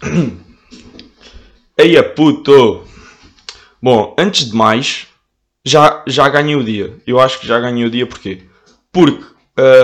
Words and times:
Eia 1.76 2.02
puto! 2.02 2.84
Bom, 3.82 4.14
antes 4.18 4.48
de 4.50 4.56
mais, 4.56 5.06
já, 5.64 6.02
já 6.06 6.28
ganhei 6.28 6.56
o 6.56 6.64
dia. 6.64 6.96
Eu 7.06 7.20
acho 7.20 7.38
que 7.40 7.46
já 7.46 7.60
ganhei 7.60 7.84
o 7.84 7.90
dia 7.90 8.06
porquê? 8.06 8.46
Porque 8.90 9.24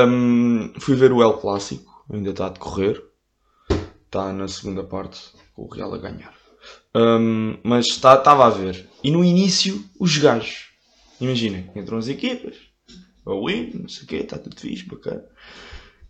hum, 0.08 0.72
fui 0.78 0.96
ver 0.96 1.12
o 1.12 1.22
El 1.22 1.34
Clássico, 1.34 2.04
ainda 2.10 2.30
está 2.30 2.46
a 2.46 2.50
decorrer. 2.50 3.02
Está 4.06 4.32
na 4.32 4.48
segunda 4.48 4.82
parte 4.84 5.20
com 5.54 5.62
o 5.62 5.68
Real 5.68 5.92
a 5.92 5.98
ganhar. 5.98 6.34
Hum, 6.94 7.58
mas 7.62 7.86
estava 7.86 8.46
a 8.46 8.50
ver. 8.50 8.88
E 9.04 9.10
no 9.10 9.24
início, 9.24 9.84
os 10.00 10.16
gajos. 10.16 10.70
Imaginem, 11.20 11.70
entram 11.76 11.98
as 11.98 12.08
equipas. 12.08 12.56
A 13.26 13.34
win, 13.34 13.72
não 13.74 13.88
sei 13.88 14.04
o 14.04 14.06
quê, 14.06 14.16
está 14.16 14.38
tudo 14.38 14.58
fixe, 14.58 14.86
bacana. 14.86 15.24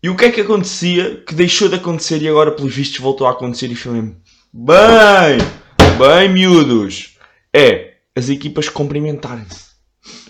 E 0.06 0.08
o 0.08 0.14
que 0.14 0.26
é 0.26 0.30
que 0.30 0.40
acontecia 0.40 1.16
que 1.26 1.34
deixou 1.34 1.68
de 1.68 1.74
acontecer 1.74 2.22
e 2.22 2.28
agora, 2.28 2.52
pelos 2.52 2.72
vistos, 2.72 3.00
voltou 3.00 3.26
a 3.26 3.32
acontecer 3.32 3.66
e 3.66 3.88
mesmo. 3.88 4.16
Bem! 4.52 5.38
Bem, 5.98 6.32
miúdos! 6.32 7.18
É 7.52 7.94
as 8.14 8.28
equipas 8.28 8.68
cumprimentarem-se. 8.68 9.70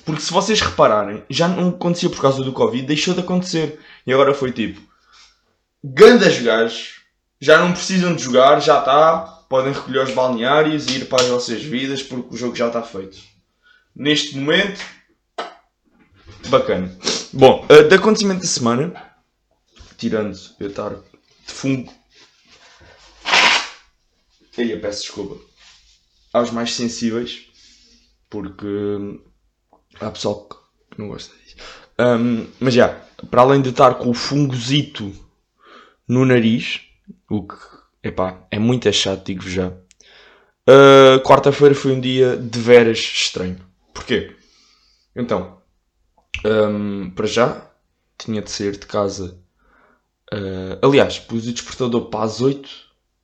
Porque 0.02 0.22
se 0.22 0.32
vocês 0.32 0.62
repararem, 0.62 1.22
já 1.28 1.46
não 1.46 1.68
acontecia 1.68 2.08
por 2.08 2.22
causa 2.22 2.42
do 2.42 2.54
Covid, 2.54 2.86
deixou 2.86 3.12
de 3.12 3.20
acontecer. 3.20 3.78
E 4.06 4.14
agora 4.14 4.32
foi 4.32 4.50
tipo: 4.50 4.80
grandes 5.84 6.40
gajos, 6.40 7.02
já 7.38 7.58
não 7.58 7.72
precisam 7.72 8.16
de 8.16 8.22
jogar, 8.22 8.62
já 8.62 8.78
está, 8.78 9.44
podem 9.46 9.74
recolher 9.74 10.04
os 10.04 10.14
balneários 10.14 10.86
e 10.86 11.00
ir 11.00 11.04
para 11.04 11.22
as 11.22 11.28
vossas 11.28 11.62
vidas 11.62 12.02
porque 12.02 12.34
o 12.34 12.38
jogo 12.38 12.56
já 12.56 12.68
está 12.68 12.80
feito. 12.80 13.18
Neste 13.94 14.38
momento, 14.38 14.80
bacana. 16.48 16.90
Bom, 17.30 17.66
uh, 17.68 17.86
de 17.86 17.94
acontecimento 17.94 18.40
da 18.40 18.46
semana, 18.46 19.05
tirando 19.96 20.38
eu 20.60 20.68
estar 20.68 20.90
de 20.90 21.52
fungo. 21.52 21.92
Aí 24.58 24.70
eu 24.70 24.80
peço 24.80 25.02
desculpa. 25.02 25.36
Aos 26.32 26.50
mais 26.50 26.74
sensíveis, 26.74 27.46
porque 28.28 28.66
há 30.00 30.10
pessoal 30.10 30.48
que 30.90 30.98
não 30.98 31.08
gosta 31.08 31.34
disso. 31.36 31.56
Um, 31.98 32.46
mas 32.60 32.74
já, 32.74 32.88
para 33.30 33.42
além 33.42 33.62
de 33.62 33.70
estar 33.70 33.94
com 33.94 34.10
o 34.10 34.14
fungozito 34.14 35.12
no 36.06 36.24
nariz, 36.24 36.80
o 37.28 37.46
que 37.46 37.56
epá, 38.02 38.46
é 38.50 38.58
muito 38.58 38.92
chato, 38.92 39.26
digo-vos 39.26 39.52
já. 39.52 39.68
Uh, 40.68 41.20
Quarta-feira 41.24 41.74
foi 41.74 41.92
um 41.92 42.00
dia 42.00 42.36
de 42.36 42.58
veras 42.58 42.98
estranho. 42.98 43.58
Porquê? 43.94 44.34
Então, 45.14 45.60
um, 46.44 47.10
para 47.10 47.26
já, 47.26 47.70
tinha 48.18 48.42
de 48.42 48.50
sair 48.50 48.72
de 48.72 48.86
casa. 48.86 49.40
Uh, 50.32 50.78
aliás, 50.82 51.18
pus 51.18 51.46
o 51.46 51.52
despertador 51.52 52.06
para 52.06 52.24
as 52.24 52.40
8. 52.40 52.68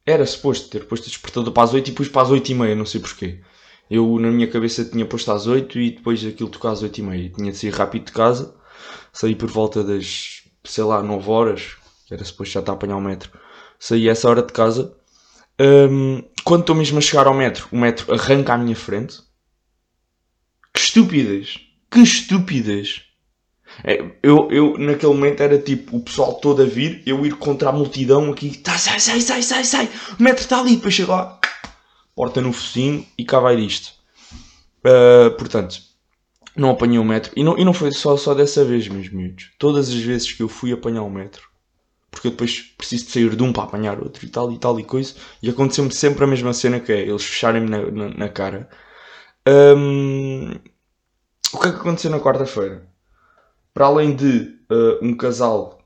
Era 0.05 0.27
suposto 0.27 0.69
ter 0.69 0.87
posto 0.87 1.05
o 1.05 1.09
despertador 1.09 1.53
para 1.53 1.63
as 1.65 1.75
8 1.75 1.89
e 1.89 1.93
pus 1.93 2.09
para 2.09 2.23
as 2.23 2.31
8 2.31 2.51
e 2.51 2.55
meia, 2.55 2.75
não 2.75 2.87
sei 2.87 3.01
porquê. 3.01 3.41
Eu, 3.91 4.19
na 4.19 4.31
minha 4.31 4.49
cabeça, 4.49 4.85
tinha 4.85 5.05
posto 5.07 5.31
às 5.31 5.47
8 5.47 5.79
e 5.79 5.91
depois 5.91 6.25
aquilo 6.25 6.49
tocou 6.49 6.71
às 6.71 6.83
8 6.83 6.99
e 6.99 7.03
meia. 7.03 7.29
Tinha 7.31 7.53
de 7.53 7.59
sair 7.59 7.71
rápido 7.75 8.07
de 8.07 8.13
casa. 8.13 8.55
Saí 9.13 9.35
por 9.37 9.51
volta 9.51 9.85
das, 9.85 10.43
sei 10.65 10.85
lá, 10.85 11.03
9 11.03 11.31
horas. 11.31 11.77
Era 12.11 12.25
suposto 12.25 12.55
já 12.55 12.61
estar 12.61 12.73
a 12.73 12.75
apanhar 12.75 12.97
o 12.97 13.01
metro. 13.01 13.31
Saí 13.79 14.09
essa 14.09 14.29
hora 14.29 14.43
de 14.43 14.53
casa. 14.53 14.97
Um, 15.61 16.23
quando 16.45 16.63
estou 16.63 16.75
mesmo 16.75 16.99
a 16.99 17.01
chegar 17.01 17.27
ao 17.27 17.35
metro, 17.35 17.69
o 17.71 17.77
metro 17.77 18.13
arranca 18.13 18.55
à 18.55 18.59
minha 18.59 18.75
frente. 18.75 19.21
Que 20.73 20.81
estúpidas! 20.81 21.59
Que 21.91 22.01
estúpidas! 22.01 23.03
É, 23.85 24.05
eu, 24.23 24.49
eu, 24.51 24.79
naquele 24.79 25.13
momento, 25.13 25.43
era 25.43 25.59
tipo 25.59 25.97
o 25.97 26.01
pessoal 26.01 26.35
todo 26.35 26.63
a 26.63 26.65
vir, 26.65 27.03
eu 27.07 27.25
ir 27.27 27.37
contra 27.37 27.71
a 27.71 27.73
multidão 27.73 28.31
aqui, 28.31 28.57
tá, 28.59 28.79
sai, 28.79 29.01
sai, 29.01 29.21
sai, 29.21 29.43
sai, 29.43 29.65
sai, 29.65 29.91
o 30.19 30.23
metro 30.23 30.43
está 30.43 30.61
ali, 30.61 30.77
depois 30.77 30.95
chego 30.95 31.13
lá, 31.13 31.39
porta 32.15 32.41
no 32.41 32.53
focinho 32.53 33.07
e 33.19 33.25
cá 33.25 33.41
vai 33.41 33.57
disto. 33.57 33.93
Uh, 34.85 35.31
portanto, 35.37 35.81
não 36.57 36.71
apanhei 36.71 36.99
o 36.99 37.05
metro. 37.05 37.33
E 37.37 37.43
não, 37.43 37.59
e 37.59 37.65
não 37.65 37.73
foi 37.73 37.93
só, 37.93 38.17
só 38.17 38.35
dessa 38.35 38.65
vez, 38.65 38.89
meus 38.89 39.09
miúdos. 39.09 39.51
Todas 39.59 39.89
as 39.89 39.95
vezes 39.95 40.33
que 40.33 40.43
eu 40.43 40.49
fui 40.49 40.73
apanhar 40.73 41.03
o 41.03 41.11
metro, 41.11 41.49
porque 42.11 42.29
eu 42.29 42.33
depois 42.33 42.61
preciso 42.77 43.07
de 43.07 43.11
sair 43.13 43.35
de 43.35 43.43
um 43.43 43.53
para 43.53 43.65
apanhar 43.65 43.99
outro 43.99 44.25
e 44.25 44.29
tal 44.29 44.53
e 44.53 44.59
tal 44.59 44.79
e 44.79 44.85
coisa, 44.85 45.15
e 45.43 45.49
aconteceu-me 45.49 45.93
sempre 45.93 46.25
a 46.25 46.27
mesma 46.27 46.53
cena 46.53 46.79
que 46.79 46.93
é 46.93 47.01
eles 47.01 47.25
fecharem-me 47.25 47.71
na, 47.71 47.91
na, 47.91 48.09
na, 48.11 48.29
cara. 48.29 48.69
Um, 49.49 50.51
o 51.53 51.59
que 51.59 51.69
é 51.69 51.73
que 51.73 51.79
aconteceu 51.79 52.11
na 52.11 52.21
quarta-feira? 52.21 52.87
Para 53.75 53.87
além 53.87 54.15
de 54.15 54.59
uh, 54.71 54.99
um 55.03 55.17
casal 55.17 55.79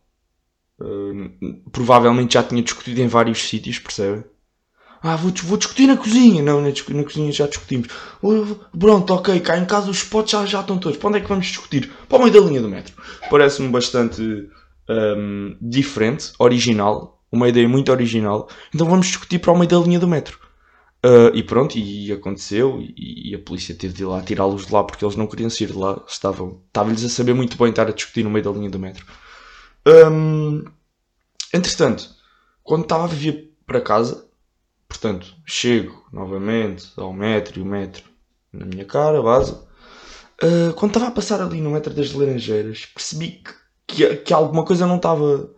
uh, 0.80 1.70
provavelmente 1.70 2.34
já 2.34 2.42
tinha 2.42 2.62
discutido 2.62 3.00
em 3.00 3.06
vários 3.06 3.48
sítios, 3.48 3.78
percebem? 3.78 4.24
Ah, 5.02 5.14
vou, 5.14 5.32
vou 5.44 5.56
discutir 5.56 5.86
na 5.86 5.96
cozinha. 5.96 6.42
Não, 6.42 6.60
na, 6.60 6.68
na 6.68 7.04
cozinha 7.04 7.30
já 7.30 7.46
discutimos. 7.46 7.88
Pronto, 8.78 9.14
ok, 9.14 9.38
cá 9.40 9.56
em 9.56 9.64
casa 9.64 9.90
os 9.90 9.98
spots 9.98 10.32
já, 10.32 10.46
já 10.46 10.60
estão 10.60 10.78
todos. 10.78 10.98
Para 10.98 11.08
onde 11.08 11.18
é 11.18 11.20
que 11.20 11.28
vamos 11.28 11.46
discutir? 11.46 11.92
Para 12.08 12.18
o 12.18 12.22
meio 12.22 12.32
da 12.32 12.40
linha 12.40 12.60
do 12.60 12.68
metro. 12.68 12.94
Parece-me 13.30 13.68
bastante 13.68 14.48
um, 14.88 15.56
diferente, 15.60 16.32
original. 16.38 17.22
Uma 17.30 17.48
ideia 17.48 17.68
muito 17.68 17.92
original. 17.92 18.48
Então 18.74 18.86
vamos 18.88 19.06
discutir 19.06 19.38
para 19.38 19.52
o 19.52 19.56
meio 19.56 19.68
da 19.68 19.78
linha 19.78 19.98
do 19.98 20.08
metro. 20.08 20.38
Uh, 21.04 21.34
e 21.34 21.42
pronto, 21.42 21.78
e 21.78 22.12
aconteceu. 22.12 22.80
E, 22.80 23.30
e, 23.30 23.34
a 23.34 23.38
polícia 23.38 23.74
teve 23.74 23.94
de 23.94 24.02
ir 24.02 24.06
lá 24.06 24.22
tirá-los 24.22 24.66
de 24.66 24.72
lá 24.72 24.82
porque 24.82 25.04
eles 25.04 25.16
não 25.16 25.26
queriam 25.26 25.50
sair 25.50 25.68
de 25.68 25.78
lá. 25.78 26.02
Estavam, 26.08 26.60
estava-lhes 26.66 27.04
a 27.04 27.08
saber 27.08 27.34
muito 27.34 27.56
bem 27.56 27.70
estar 27.70 27.86
a 27.88 27.92
discutir 27.92 28.24
no 28.24 28.30
meio 28.30 28.44
da 28.44 28.50
linha 28.50 28.70
do 28.70 28.78
metro. 28.78 29.04
Um, 29.86 30.64
entretanto, 31.54 32.08
quando 32.64 32.82
estava 32.82 33.04
a 33.04 33.08
vir 33.08 33.52
para 33.66 33.80
casa, 33.80 34.26
Portanto, 34.88 35.34
chego 35.44 36.06
novamente 36.12 36.92
ao 36.96 37.12
metro 37.12 37.58
e 37.58 37.62
o 37.62 37.66
metro 37.66 38.04
na 38.52 38.64
minha 38.64 38.84
cara, 38.84 39.20
base. 39.20 39.52
Uh, 40.42 40.72
quando 40.76 40.92
estava 40.92 41.08
a 41.08 41.14
passar 41.14 41.40
ali 41.40 41.60
no 41.60 41.70
metro 41.70 41.92
das 41.92 42.12
Laranjeiras, 42.12 42.86
percebi 42.86 43.42
que, 43.42 43.52
que, 43.86 44.16
que 44.16 44.32
alguma 44.32 44.64
coisa 44.64 44.86
não 44.86 44.96
estava 44.96 45.50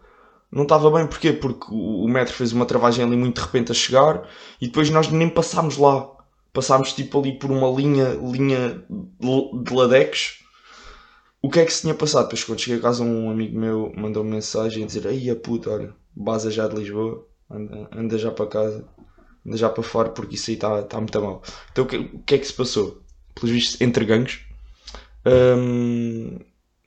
não 0.51 0.63
estava 0.63 0.91
bem. 0.91 1.07
Porquê? 1.07 1.33
Porque 1.33 1.67
o, 1.71 2.07
metro 2.09 2.35
fez 2.35 2.53
uma 2.53 2.67
travagem 2.67 3.05
ali 3.05 3.17
muito 3.17 3.37
de 3.37 3.47
repente 3.47 3.73
a 3.73 3.75
chegar 3.75 4.29
e 4.61 4.67
depois 4.67 4.91
nós 4.91 5.09
nem 5.09 5.29
passámos 5.29 5.77
lá. 5.77 6.11
Passámos 6.53 6.93
tipo 6.93 7.21
ali 7.21 7.39
por 7.39 7.51
uma 7.51 7.69
linha, 7.71 8.19
linha 8.23 8.83
de 9.63 9.75
ladex. 9.75 10.39
O 11.41 11.51
que 11.51 11.61
é 11.61 11.65
que 11.65 11.73
se 11.73 11.83
tinha 11.83 11.95
passado? 11.95 12.25
Depois 12.25 12.45
quando 12.45 12.61
cheguei 12.61 12.79
a 12.79 12.83
casa 12.83 13.05
um 13.05 13.31
amigo 13.31 13.59
meu 13.59 13.93
mandou 13.97 14.25
-me 14.25 14.31
mensagem 14.31 14.83
a 14.83 14.87
dizer 14.87 15.07
Aí 15.07 15.31
a 15.31 15.37
puta, 15.37 15.71
olha, 15.71 15.95
base 16.15 16.51
já 16.51 16.67
de 16.67 16.77
Lisboa, 16.77 17.25
anda, 17.51 17.89
anda 17.93 18.19
já 18.19 18.31
para 18.31 18.47
casa 18.47 18.85
já 19.57 19.69
para 19.69 19.83
fora 19.83 20.11
porque 20.11 20.35
isso 20.35 20.51
aí 20.51 20.57
está 20.57 20.83
tá 20.83 20.99
muito 20.99 21.21
mal. 21.21 21.43
Então 21.73 21.85
o 21.85 21.87
que, 21.87 21.97
o 21.97 22.19
que, 22.21 22.35
é 22.35 22.39
que 22.39 22.47
se 22.47 22.53
passou? 22.53 23.03
Pelos 23.35 23.51
vistos, 23.51 23.81
entre 23.81 24.05
gangues, 24.05 24.41
um, 25.25 26.39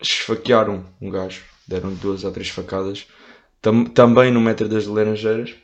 esfaquearam 0.01 0.85
um 0.99 1.09
gajo, 1.09 1.43
deram 1.67 1.93
duas 1.93 2.23
ou 2.23 2.31
três 2.31 2.49
facadas, 2.49 3.07
tam, 3.61 3.85
também 3.85 4.31
no 4.31 4.41
metro 4.41 4.67
das 4.67 4.85
Laranjeiras, 4.87 5.55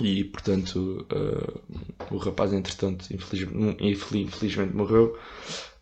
e 0.00 0.24
portanto 0.24 1.06
uh, 1.12 2.14
o 2.14 2.16
rapaz, 2.16 2.52
entretanto, 2.52 3.06
infelizmente, 3.12 3.84
infelizmente 3.84 4.74
morreu. 4.74 5.18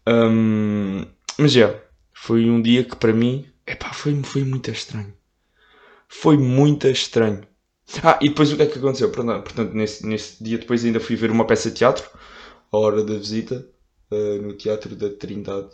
Um, 0.07 1.05
mas 1.39 1.55
yeah, 1.55 1.79
foi 2.13 2.51
um 2.51 2.61
dia 2.61 2.85
que 2.85 2.97
para 2.97 3.13
mim 3.13 3.47
epá, 3.67 3.93
foi, 3.93 4.21
foi 4.23 4.45
muito 4.45 4.71
estranho. 4.71 5.15
Foi 6.09 6.37
muito 6.37 6.89
estranho. 6.89 7.43
Ah, 8.03 8.19
e 8.21 8.29
depois 8.29 8.53
o 8.53 8.57
que 8.57 8.63
é 8.63 8.67
que 8.67 8.79
aconteceu? 8.79 9.11
Portanto, 9.11 9.73
nesse, 9.75 10.07
nesse 10.07 10.43
dia 10.43 10.59
depois 10.59 10.85
ainda 10.85 11.01
fui 11.01 11.17
ver 11.17 11.31
uma 11.31 11.47
peça 11.47 11.71
de 11.71 11.77
teatro, 11.77 12.09
a 12.73 12.77
hora 12.79 13.03
da 13.05 13.15
visita, 13.15 13.67
uh, 14.11 14.43
no 14.43 14.53
Teatro 14.55 14.95
da 14.97 15.11
Trindade. 15.11 15.71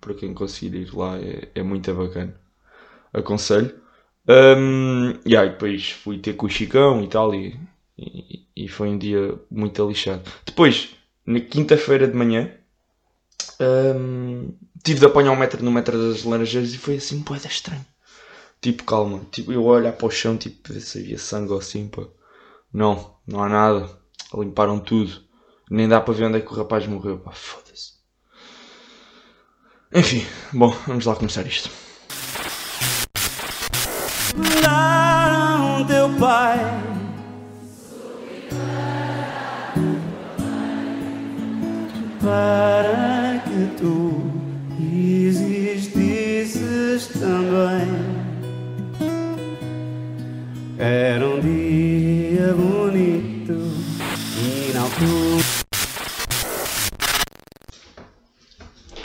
Para 0.00 0.14
quem 0.14 0.32
conseguir 0.32 0.76
ir 0.76 0.94
lá, 0.94 1.18
é, 1.18 1.48
é 1.54 1.62
muito 1.62 1.92
bacana. 1.92 2.34
Aconselho. 3.12 3.83
Um, 4.26 5.18
e 5.24 5.36
aí 5.36 5.50
depois 5.50 5.90
fui 5.90 6.18
ter 6.18 6.34
com 6.34 6.46
o 6.46 6.50
Chicão 6.50 7.02
e 7.02 7.08
tal, 7.08 7.34
e, 7.34 7.58
e, 7.98 8.46
e 8.56 8.68
foi 8.68 8.88
um 8.88 8.98
dia 8.98 9.38
muito 9.50 9.86
lixado. 9.86 10.22
Depois, 10.44 10.96
na 11.26 11.40
quinta-feira 11.40 12.08
de 12.08 12.16
manhã, 12.16 12.50
um, 13.60 14.54
tive 14.82 15.00
de 15.00 15.06
apanhar 15.06 15.32
um 15.32 15.36
metro 15.36 15.62
no 15.62 15.70
metro 15.70 15.96
das 15.98 16.24
Laranjeiras 16.24 16.72
e 16.74 16.78
foi 16.78 16.96
assim, 16.96 17.22
é 17.30 17.46
estranho. 17.46 17.84
Tipo, 18.60 18.84
calma. 18.84 19.26
Tipo, 19.30 19.52
eu 19.52 19.62
olhar 19.64 19.92
para 19.92 20.06
o 20.06 20.10
chão, 20.10 20.36
tipo, 20.36 20.72
ver 20.72 20.80
se 20.80 20.98
havia 20.98 21.18
sangue 21.18 21.52
ou 21.52 21.58
assim, 21.58 21.86
pá. 21.88 22.02
Não, 22.72 23.14
não 23.26 23.42
há 23.42 23.48
nada. 23.48 23.90
Limparam 24.32 24.78
tudo. 24.80 25.22
Nem 25.70 25.88
dá 25.88 26.00
para 26.00 26.14
ver 26.14 26.24
onde 26.24 26.38
é 26.38 26.40
que 26.40 26.52
o 26.52 26.56
rapaz 26.56 26.86
morreu, 26.86 27.18
pá. 27.18 27.32
Foda-se. 27.32 27.94
Enfim, 29.92 30.26
bom, 30.52 30.70
vamos 30.86 31.04
lá 31.04 31.14
começar 31.14 31.46
isto. 31.46 31.70
Não, 34.36 35.86
teu 35.86 36.10
pai. 36.18 36.58
Para 42.20 43.40
que 43.44 43.76
tu 43.76 44.20
existisses 44.80 47.06
também. 47.08 47.86
Era 50.78 51.26
um 51.26 51.40
dia 51.40 52.52
bonito 52.54 53.52
e 54.42 54.72
não. 54.74 54.88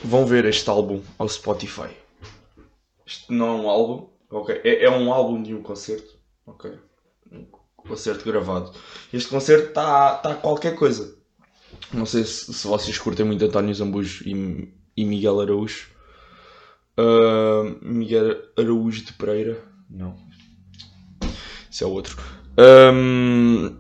Vão 0.04 0.26
ver 0.26 0.46
este 0.46 0.68
álbum 0.70 1.02
ao 1.20 1.30
Spotify. 1.30 1.90
Isto 3.06 3.32
não 3.32 3.48
é 3.48 3.52
um 3.62 3.70
álbum, 3.70 4.08
ok? 4.30 4.62
É, 4.64 4.86
é 4.86 4.90
um 4.90 5.12
álbum 5.12 5.42
de 5.42 5.54
um 5.54 5.62
concerto, 5.62 6.18
ok? 6.46 6.72
Um 7.32 7.46
concerto 7.76 8.26
gravado. 8.26 8.72
Este 9.12 9.30
concerto 9.30 9.70
está 9.70 10.16
tá 10.16 10.36
qualquer 10.36 10.76
coisa. 10.76 11.18
Não 11.94 12.06
sei 12.06 12.24
se, 12.24 12.54
se 12.54 12.68
vocês 12.68 12.98
curtem 12.98 13.26
muito 13.26 13.44
António 13.44 13.74
Zambujo 13.74 14.28
e, 14.28 14.74
e 14.96 15.06
Miguel 15.06 15.42
Araújo. 15.42 15.88
Uh, 16.98 17.78
Miguel 17.82 18.38
Araújo 18.58 19.06
de 19.06 19.14
Pereira. 19.14 19.64
Não. 19.90 20.16
Isso 21.70 21.84
é 21.84 21.88
outro. 21.88 22.18
Um, 22.58 23.78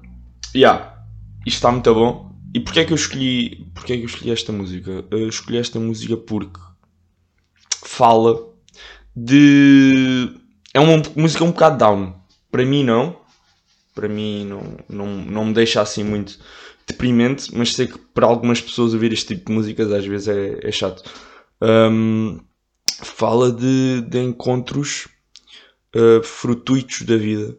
yeah. 0.55 1.05
Isto 1.45 1.57
está 1.57 1.71
muito 1.71 1.93
bom. 1.93 2.29
E 2.53 2.59
porquê 2.59 2.79
é 2.79 2.85
que 2.85 2.93
eu 2.93 2.95
escolhi, 2.95 3.69
porquê 3.75 3.93
é 3.93 3.97
que 3.97 4.03
eu 4.03 4.07
escolhi 4.07 4.31
esta 4.31 4.51
música? 4.51 5.05
Eu 5.11 5.29
escolhi 5.29 5.57
esta 5.57 5.79
música 5.79 6.17
porque 6.17 6.59
fala 7.83 8.48
de. 9.15 10.35
É 10.73 10.79
uma 10.79 11.01
música 11.15 11.43
um 11.43 11.51
bocado 11.51 11.77
down. 11.77 12.15
Para 12.51 12.65
mim, 12.65 12.83
não. 12.83 13.17
Para 13.93 14.07
mim, 14.07 14.45
não, 14.45 14.77
não, 14.87 15.07
não 15.07 15.45
me 15.45 15.53
deixa 15.53 15.81
assim 15.81 16.03
muito 16.03 16.39
deprimente, 16.87 17.55
mas 17.55 17.73
sei 17.73 17.87
que 17.87 17.97
para 17.97 18.25
algumas 18.25 18.59
pessoas 18.61 18.93
ouvir 18.93 19.13
este 19.13 19.35
tipo 19.35 19.47
de 19.47 19.53
músicas 19.53 19.91
às 19.91 20.05
vezes 20.05 20.27
é, 20.27 20.67
é 20.67 20.71
chato. 20.71 21.03
Um, 21.61 22.39
fala 23.03 23.51
de, 23.51 24.01
de 24.01 24.19
encontros 24.19 25.07
uh, 25.95 26.23
frutuitos 26.23 27.03
da 27.03 27.15
vida 27.17 27.57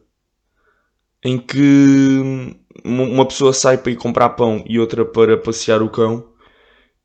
em 1.23 1.38
que 1.38 2.56
uma 2.85 3.26
pessoa 3.26 3.53
sai 3.53 3.76
para 3.76 3.93
ir 3.93 3.96
comprar 3.96 4.31
pão 4.31 4.64
e 4.67 4.79
outra 4.79 5.05
para 5.05 5.37
passear 5.37 5.82
o 5.82 5.91
cão 5.91 6.30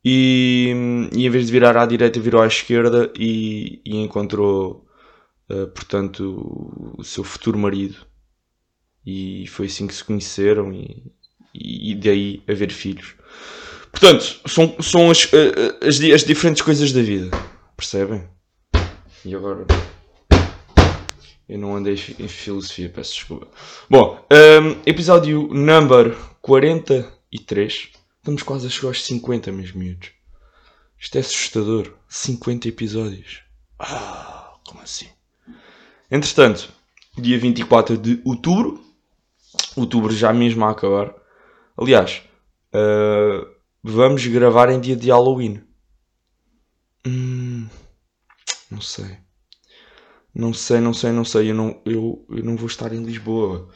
e, 0.06 1.10
e 1.16 1.26
em 1.26 1.30
vez 1.32 1.48
de 1.48 1.52
virar 1.52 1.76
à 1.76 1.86
direita 1.86 2.20
virou 2.20 2.42
à 2.42 2.46
esquerda 2.46 3.12
e, 3.18 3.82
e 3.84 3.98
encontrou 3.98 4.86
uh, 5.50 5.68
portanto 5.68 6.94
o 6.96 7.04
seu 7.04 7.24
futuro 7.24 7.58
marido 7.58 7.98
e 9.04 9.48
foi 9.48 9.66
assim 9.66 9.88
que 9.88 9.96
se 9.96 10.04
conheceram 10.04 10.72
e, 10.72 11.12
e 11.54 11.96
daí 11.96 12.44
haver 12.48 12.72
filhos 12.72 13.16
portanto 13.92 14.42
são, 14.46 14.76
são 14.80 15.10
as, 15.10 15.28
eh, 15.34 15.88
as, 15.88 16.00
as 16.00 16.24
diferentes 16.24 16.62
coisas 16.62 16.92
da 16.92 17.02
vida 17.02 17.36
percebem? 17.76 18.24
e 19.26 19.34
agora 19.34 19.66
eu 21.48 21.60
não 21.60 21.76
andei 21.76 21.94
em 21.94 22.28
filosofia, 22.28 22.90
peço 22.90 23.14
desculpa. 23.14 23.48
Bom, 23.88 24.20
um, 24.32 24.82
episódio 24.84 25.48
number 25.54 26.16
43. 26.42 27.95
Estamos 28.26 28.42
quase 28.42 28.66
a 28.66 28.70
chegar 28.72 28.88
aos 28.88 29.06
50, 29.06 29.52
meus 29.52 29.72
miúdos. 29.72 30.10
Isto 31.00 31.18
é 31.18 31.22
assustador. 31.22 31.94
50 32.10 32.68
episódios. 32.68 33.44
Ah, 33.78 34.56
como 34.66 34.82
assim? 34.82 35.08
Entretanto, 36.10 36.74
dia 37.16 37.38
24 37.38 37.96
de 37.96 38.20
outubro. 38.26 38.84
Outubro 39.76 40.12
já 40.12 40.34
mesmo 40.34 40.66
a 40.66 40.72
acabar. 40.72 41.14
Aliás, 41.78 42.24
uh, 42.74 43.48
vamos 43.84 44.26
gravar 44.26 44.72
em 44.72 44.80
dia 44.80 44.96
de 44.96 45.12
Halloween. 45.12 45.62
Hum, 47.06 47.68
não 48.72 48.82
sei. 48.82 49.20
Não 50.34 50.52
sei, 50.52 50.80
não 50.80 50.96
sei, 50.96 51.12
não 51.12 51.24
sei. 51.24 51.52
Eu 51.52 51.54
não, 51.54 51.80
eu, 51.86 52.26
eu 52.32 52.44
não 52.44 52.56
vou 52.56 52.66
estar 52.66 52.92
em 52.92 53.04
Lisboa. 53.04 53.70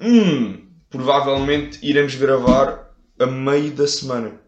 Hum, 0.00 0.70
provavelmente 0.88 1.78
iremos 1.86 2.14
gravar 2.14 2.89
a 3.20 3.26
meio 3.26 3.70
da 3.72 3.86
semana. 3.86 4.40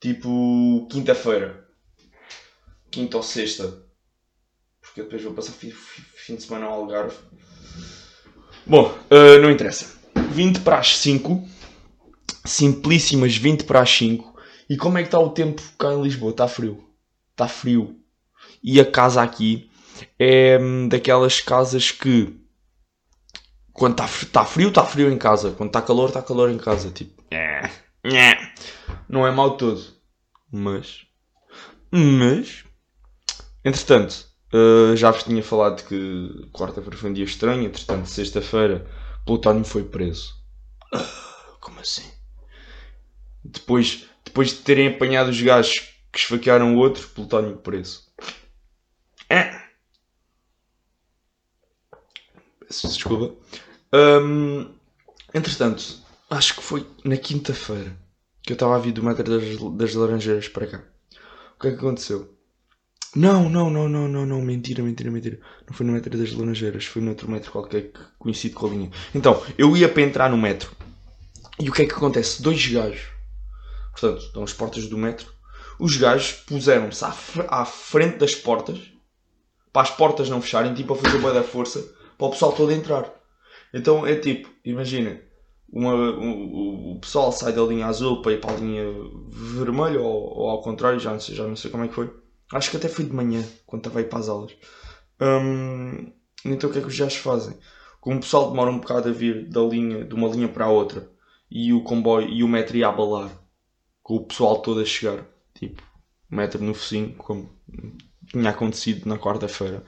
Tipo, 0.00 0.88
quinta-feira. 0.90 1.68
Quinta 2.90 3.18
ou 3.18 3.22
sexta. 3.22 3.84
Porque 4.80 5.02
depois 5.02 5.22
vou 5.22 5.34
passar 5.34 5.52
fim, 5.52 5.72
de 6.34 6.42
semana 6.42 6.66
ao 6.66 6.72
Algarve. 6.72 7.16
Bom, 8.66 8.86
uh, 9.10 9.40
não 9.40 9.50
interessa. 9.50 9.98
20 10.30 10.60
para 10.60 10.78
as 10.78 10.96
5. 10.98 11.46
Simplíssimas 12.44 13.36
20 13.36 13.64
para 13.64 13.82
as 13.82 13.90
5. 13.90 14.34
E 14.68 14.76
como 14.76 14.96
é 14.96 15.02
que 15.02 15.08
está 15.08 15.20
o 15.20 15.30
tempo 15.30 15.62
cá 15.78 15.92
em 15.92 16.02
Lisboa? 16.02 16.30
Está 16.30 16.48
frio. 16.48 16.82
Está 17.32 17.46
frio. 17.46 18.00
E 18.62 18.80
a 18.80 18.90
casa 18.90 19.22
aqui 19.22 19.70
é 20.18 20.58
hum, 20.58 20.88
daquelas 20.88 21.40
casas 21.40 21.90
que 21.90 22.40
quando 23.72 23.92
está 24.02 24.08
tá 24.32 24.44
frio, 24.44 24.68
está 24.68 24.84
frio 24.84 25.10
em 25.10 25.18
casa. 25.18 25.50
Quando 25.50 25.68
está 25.68 25.82
calor, 25.82 26.08
está 26.08 26.22
calor 26.22 26.50
em 26.50 26.58
casa. 26.58 26.90
Tipo. 26.90 27.21
Não 29.08 29.26
é 29.26 29.30
mal 29.30 29.56
todo. 29.56 29.82
Mas, 30.50 31.06
mas, 31.90 32.64
entretanto, 33.64 34.26
uh, 34.52 34.94
já 34.96 35.10
vos 35.10 35.22
tinha 35.22 35.42
falado 35.42 35.82
que 35.86 36.48
quarta-feira 36.52 36.96
foi 36.96 37.10
um 37.10 37.14
dia 37.14 37.24
estranho. 37.24 37.64
Entretanto, 37.64 38.06
sexta-feira, 38.06 38.86
Plutónio 39.24 39.64
foi 39.64 39.84
preso. 39.84 40.34
Uh, 40.94 41.56
como 41.60 41.80
assim? 41.80 42.10
Depois, 43.44 44.06
depois 44.24 44.48
de 44.48 44.56
terem 44.56 44.88
apanhado 44.88 45.30
os 45.30 45.40
gajos 45.40 45.80
que 46.12 46.18
esfaquearam 46.18 46.76
o 46.76 46.78
outro, 46.78 47.08
Plutónio 47.08 47.56
preso. 47.56 48.02
É. 49.28 49.62
Desculpa. 52.68 53.34
Um, 53.92 54.74
entretanto, 55.34 56.01
acho 56.32 56.56
que 56.56 56.62
foi 56.62 56.86
na 57.04 57.16
quinta-feira 57.16 57.96
que 58.42 58.52
eu 58.52 58.54
estava 58.54 58.74
a 58.74 58.78
vir 58.78 58.92
do 58.92 59.02
metro 59.02 59.24
das, 59.24 59.76
das 59.76 59.94
Laranjeiras 59.94 60.48
para 60.48 60.66
cá. 60.66 60.82
O 61.56 61.60
que 61.60 61.68
é 61.68 61.70
que 61.70 61.76
aconteceu? 61.76 62.36
Não, 63.14 63.48
não, 63.48 63.68
não, 63.68 63.88
não, 63.88 64.08
não, 64.08 64.26
não, 64.26 64.40
mentira, 64.40 64.82
mentira, 64.82 65.10
mentira. 65.10 65.38
Não 65.68 65.76
foi 65.76 65.84
no 65.84 65.92
metro 65.92 66.16
das 66.16 66.32
Laranjeiras, 66.32 66.86
foi 66.86 67.02
noutro 67.02 67.30
metro 67.30 67.52
qualquer 67.52 67.92
que 67.92 68.00
conhecido 68.18 68.54
com 68.54 68.66
a 68.66 68.70
linha. 68.70 68.90
Então, 69.14 69.42
eu 69.58 69.76
ia 69.76 69.88
para 69.88 70.02
entrar 70.02 70.30
no 70.30 70.38
metro. 70.38 70.74
E 71.60 71.68
o 71.68 71.72
que 71.72 71.82
é 71.82 71.86
que 71.86 71.92
acontece? 71.92 72.42
Dois 72.42 72.66
gajos, 72.66 73.08
portanto, 73.92 74.22
estão 74.22 74.42
as 74.42 74.54
portas 74.54 74.86
do 74.86 74.96
metro. 74.96 75.30
Os 75.78 75.96
gajos 75.96 76.32
puseram-se 76.32 77.04
à, 77.04 77.14
à, 77.48 77.64
frente 77.66 78.16
das 78.16 78.34
portas, 78.34 78.80
para 79.70 79.82
as 79.82 79.90
portas 79.90 80.30
não 80.30 80.40
fecharem, 80.40 80.72
tipo 80.72 80.94
a 80.94 80.96
fazer 80.96 81.18
boa 81.18 81.34
da 81.34 81.42
força, 81.42 81.86
para 82.16 82.26
o 82.26 82.30
pessoal 82.30 82.52
todo 82.52 82.72
entrar. 82.72 83.12
Então 83.74 84.06
é 84.06 84.16
tipo, 84.16 84.48
imagina, 84.64 85.20
uma, 85.72 85.94
o, 85.94 86.92
o, 86.92 87.00
pessoal 87.00 87.32
sai 87.32 87.52
da 87.52 87.62
linha 87.62 87.86
azul 87.86 88.20
para 88.20 88.32
ir 88.32 88.40
para 88.40 88.52
a 88.52 88.56
linha 88.56 88.84
vermelha 89.30 90.00
ou, 90.00 90.38
ou, 90.38 90.50
ao 90.50 90.60
contrário, 90.60 91.00
já 91.00 91.12
não, 91.12 91.20
sei, 91.20 91.34
já 91.34 91.46
não 91.46 91.56
sei 91.56 91.70
como 91.70 91.84
é 91.84 91.88
que 91.88 91.94
foi. 91.94 92.14
Acho 92.52 92.70
que 92.70 92.76
até 92.76 92.88
foi 92.88 93.06
de 93.06 93.12
manhã, 93.12 93.42
quando 93.66 93.80
estava 93.80 93.98
a 93.98 94.02
ir 94.02 94.08
para 94.08 94.18
as 94.18 94.28
aulas. 94.28 94.54
Hum, 95.20 96.12
então 96.44 96.68
o 96.68 96.72
que 96.72 96.78
é 96.78 96.82
que 96.82 96.88
os 96.88 96.98
gajos 96.98 97.16
fazem? 97.16 97.56
Como 98.00 98.16
o 98.16 98.20
pessoal 98.20 98.50
demora 98.50 98.70
um 98.70 98.80
bocado 98.80 99.08
a 99.08 99.12
vir 99.12 99.48
da 99.48 99.62
linha, 99.62 100.04
de 100.04 100.14
uma 100.14 100.28
linha 100.28 100.48
para 100.48 100.66
a 100.66 100.70
outra 100.70 101.10
e 101.50 101.72
o 101.72 101.82
comboio 101.82 102.28
e 102.28 102.42
o 102.42 102.48
metro 102.48 102.76
ia 102.76 102.88
abalar 102.88 103.30
com 104.02 104.16
o 104.16 104.24
pessoal 104.26 104.60
todo 104.60 104.80
a 104.80 104.84
chegar, 104.84 105.24
tipo, 105.54 105.82
metro 106.28 106.62
no 106.62 106.74
focinho, 106.74 107.14
como 107.14 107.48
tinha 108.26 108.50
acontecido 108.50 109.08
na 109.08 109.18
quarta-feira. 109.18 109.82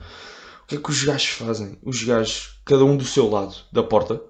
O 0.63 0.67
que 0.67 0.75
é 0.75 0.79
que 0.79 0.89
os 0.89 1.03
gajos 1.03 1.29
fazem? 1.29 1.77
Os 1.83 2.03
gajos, 2.03 2.59
cada 2.65 2.83
um 2.83 2.97
do 2.97 3.03
seu 3.03 3.29
lado 3.29 3.55
da 3.71 3.83
porta, 3.83 4.21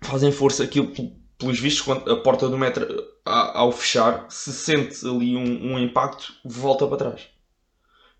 fazem 0.00 0.32
força. 0.32 0.64
Aquilo, 0.64 0.92
pelos 1.38 1.58
vistos, 1.58 1.82
quando 1.82 2.10
a 2.10 2.20
porta 2.22 2.48
do 2.48 2.58
metro, 2.58 2.86
ao 3.24 3.72
fechar, 3.72 4.26
se 4.30 4.52
sente 4.52 5.06
ali 5.06 5.36
um, 5.36 5.72
um 5.72 5.78
impacto, 5.78 6.32
volta 6.44 6.86
para 6.86 6.96
trás. 6.96 7.28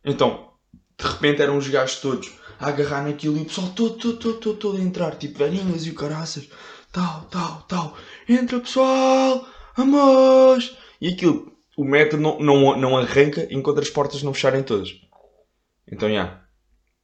Então, 0.04 0.50
de 0.98 1.06
repente 1.06 1.42
eram 1.42 1.58
os 1.58 1.68
gajos 1.68 2.00
todos 2.00 2.32
a 2.58 2.68
agarrar 2.68 3.02
naquilo 3.02 3.36
e 3.36 3.42
o 3.42 3.44
pessoal 3.44 3.68
todo, 3.74 3.98
todo, 3.98 4.18
todo, 4.18 4.40
todo, 4.40 4.58
todo 4.58 4.78
a 4.78 4.80
entrar, 4.80 5.16
tipo 5.16 5.38
velhinhas 5.38 5.84
e 5.86 5.90
o 5.90 5.94
caraças, 5.94 6.48
tal, 6.92 7.22
tal, 7.30 7.62
tal, 7.68 7.96
entra 8.28 8.60
pessoal, 8.60 9.46
vamos! 9.76 10.76
E 11.00 11.08
aquilo, 11.08 11.52
o 11.76 11.84
metro 11.84 12.18
não, 12.18 12.38
não, 12.38 12.76
não 12.76 12.96
arranca 12.96 13.46
enquanto 13.50 13.80
as 13.80 13.90
portas 13.90 14.22
não 14.22 14.32
fecharem 14.32 14.62
todas. 14.62 14.88
Então, 15.86 16.08
já. 16.08 16.14
Yeah, 16.14 16.46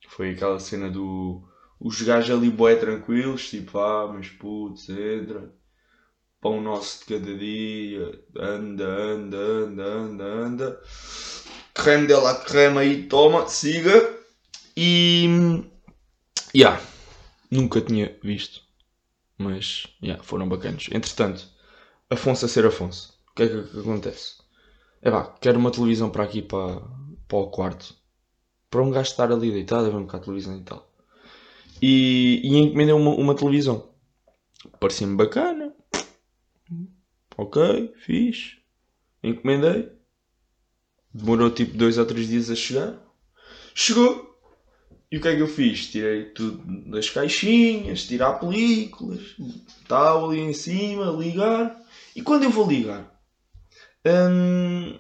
foi 0.09 0.31
aquela 0.31 0.59
cena 0.59 0.91
do. 0.91 1.43
Os 1.85 2.01
gajos 2.01 2.31
ali 2.31 2.49
boé 2.49 2.77
tranquilos, 2.77 3.51
tipo, 3.51 3.79
ah, 3.79 4.07
mas 4.13 4.29
putz, 4.29 4.89
entra. 4.89 5.53
Pão 6.41 6.61
nosso 6.61 7.01
de 7.01 7.05
cada 7.07 7.35
dia. 7.37 8.25
Anda, 8.37 8.87
anda, 8.87 9.37
anda, 9.37 9.85
anda, 9.85 10.25
anda. 10.25 10.83
Creme 11.75 12.07
de 12.07 12.15
la 12.15 12.35
creme 12.37 12.79
aí, 12.79 13.09
toma, 13.09 13.49
siga. 13.49 14.17
E. 14.77 15.27
Yeah, 16.55 16.81
nunca 17.51 17.81
tinha 17.81 18.17
visto. 18.23 18.61
Mas, 19.39 19.87
yeah, 20.03 20.23
foram 20.23 20.49
bacanas. 20.49 20.89
Entretanto, 20.93 21.49
Afonso 22.09 22.45
a 22.45 22.49
ser 22.49 22.67
Afonso. 22.67 23.15
O 23.31 23.35
que 23.35 23.43
é 23.45 23.49
que, 23.49 23.63
que 23.63 23.81
acontece? 23.81 24.37
É 25.01 25.11
pá, 25.11 25.25
quero 25.41 25.59
uma 25.59 25.73
televisão 25.73 26.11
para 26.11 26.25
aqui, 26.25 26.43
para, 26.43 26.81
para 27.27 27.39
o 27.39 27.51
quarto 27.51 27.97
para 28.73 28.83
um 28.83 28.91
gajo 28.91 29.11
estar 29.11 29.31
ali 29.31 29.53
deitado 29.53 29.87
a 29.87 29.91
ver 29.91 29.97
um 29.97 30.07
bocado 30.07 30.23
de 30.23 30.25
televisão 30.25 30.57
e 30.57 30.63
tal. 30.63 30.91
E, 31.83 32.41
e 32.45 32.59
encomendei 32.59 32.95
uma, 32.95 33.11
uma 33.11 33.35
televisão. 33.35 33.91
Parecia-me 34.79 35.17
bacana. 35.17 35.75
Ok, 37.37 37.93
fiz. 37.97 38.59
Encomendei. 39.23 39.91
Demorou 41.13 41.51
tipo 41.51 41.77
dois 41.77 41.99
ou 41.99 42.07
três 42.07 42.29
dias 42.29 42.51
a 42.51 42.55
chegar. 42.55 42.99
Chegou. 43.75 44.31
E 45.11 45.19
o 45.19 45.21
que 45.21 45.29
é 45.29 45.37
que 45.37 45.43
eu 45.43 45.49
fiz? 45.49 45.89
Tirei 45.89 46.27
tudo 46.27 46.63
das 46.91 47.11
caixinhas, 47.11 48.05
tirar 48.05 48.39
películas, 48.39 49.37
tal 49.87 50.31
ali 50.31 50.41
em 50.41 50.55
cima, 50.55 51.11
ligar. 51.11 51.79
E 52.17 52.23
quando 52.23 52.45
eu 52.45 52.51
vou 52.51 52.67
ligar, 52.67 53.13
hum, 54.07 54.99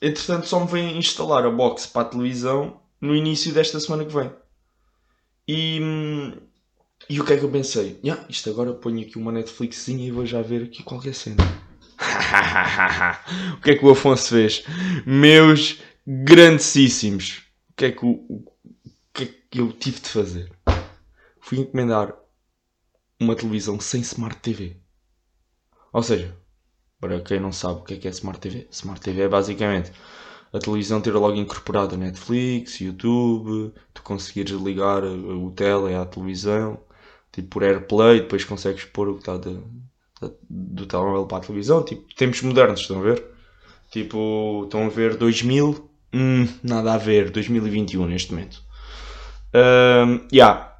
entretanto 0.00 0.46
só 0.46 0.60
me 0.60 0.70
vem 0.70 0.96
instalar 0.96 1.44
a 1.44 1.50
box 1.50 1.86
para 1.86 2.02
a 2.02 2.10
televisão 2.10 2.80
no 3.00 3.14
início 3.14 3.52
desta 3.52 3.78
semana 3.78 4.04
que 4.06 4.14
vem. 4.14 4.30
E, 5.52 5.80
e 7.08 7.20
o 7.20 7.24
que 7.24 7.32
é 7.32 7.36
que 7.36 7.42
eu 7.42 7.50
pensei? 7.50 7.98
Yeah, 8.04 8.24
isto 8.28 8.48
agora 8.48 8.72
ponho 8.72 9.00
aqui 9.04 9.18
uma 9.18 9.32
Netflixinha 9.32 10.06
e 10.06 10.12
vou 10.12 10.24
já 10.24 10.40
ver 10.40 10.62
aqui 10.62 10.80
qualquer 10.84 11.12
cena. 11.12 11.42
o 13.58 13.60
que 13.60 13.72
é 13.72 13.74
que 13.76 13.84
o 13.84 13.90
Afonso 13.90 14.28
fez? 14.28 14.62
Meus 15.04 15.80
grandíssimos. 16.06 17.42
O 17.68 17.72
que 17.76 17.86
é 17.86 17.90
que 17.90 18.06
o, 18.06 18.10
o 18.10 18.44
que 19.12 19.24
é 19.24 19.26
que 19.50 19.60
eu 19.60 19.72
tive 19.72 19.98
de 19.98 20.08
fazer? 20.08 20.52
Fui 21.40 21.58
encomendar 21.58 22.14
uma 23.18 23.34
televisão 23.34 23.80
sem 23.80 24.02
Smart 24.02 24.36
TV. 24.40 24.76
Ou 25.92 26.04
seja, 26.04 26.32
para 27.00 27.20
quem 27.22 27.40
não 27.40 27.50
sabe 27.50 27.80
o 27.80 27.82
que 27.82 27.94
é 27.94 27.96
que 27.96 28.06
é 28.06 28.12
Smart 28.12 28.38
TV, 28.38 28.68
Smart 28.70 29.00
TV 29.00 29.22
é 29.22 29.28
basicamente 29.28 29.90
a 30.52 30.58
televisão 30.58 31.00
ter 31.00 31.12
logo 31.12 31.36
incorporado 31.36 31.96
Netflix, 31.96 32.80
YouTube, 32.80 33.72
tu 33.94 34.02
conseguires 34.02 34.52
ligar 34.52 35.04
o 35.04 35.50
tele 35.52 35.94
à 35.94 36.04
televisão, 36.04 36.78
tipo 37.32 37.48
por 37.48 37.62
AirPlay, 37.62 38.20
depois 38.20 38.44
consegues 38.44 38.84
pôr 38.84 39.08
o 39.08 39.14
que 39.14 39.20
está 39.20 39.36
de, 39.36 39.54
de, 39.54 40.34
do 40.48 40.86
telemóvel 40.86 41.26
para 41.26 41.38
a 41.38 41.40
televisão, 41.40 41.84
tipo 41.84 42.12
tempos 42.14 42.42
modernos, 42.42 42.80
estão 42.80 42.98
a 42.98 43.02
ver? 43.02 43.24
Tipo, 43.90 44.62
estão 44.64 44.86
a 44.86 44.88
ver 44.88 45.16
2000, 45.16 45.90
hum, 46.14 46.48
nada 46.62 46.94
a 46.94 46.98
ver, 46.98 47.30
2021 47.30 48.06
neste 48.06 48.32
momento. 48.32 48.62
Um, 49.54 50.26
yeah. 50.32 50.78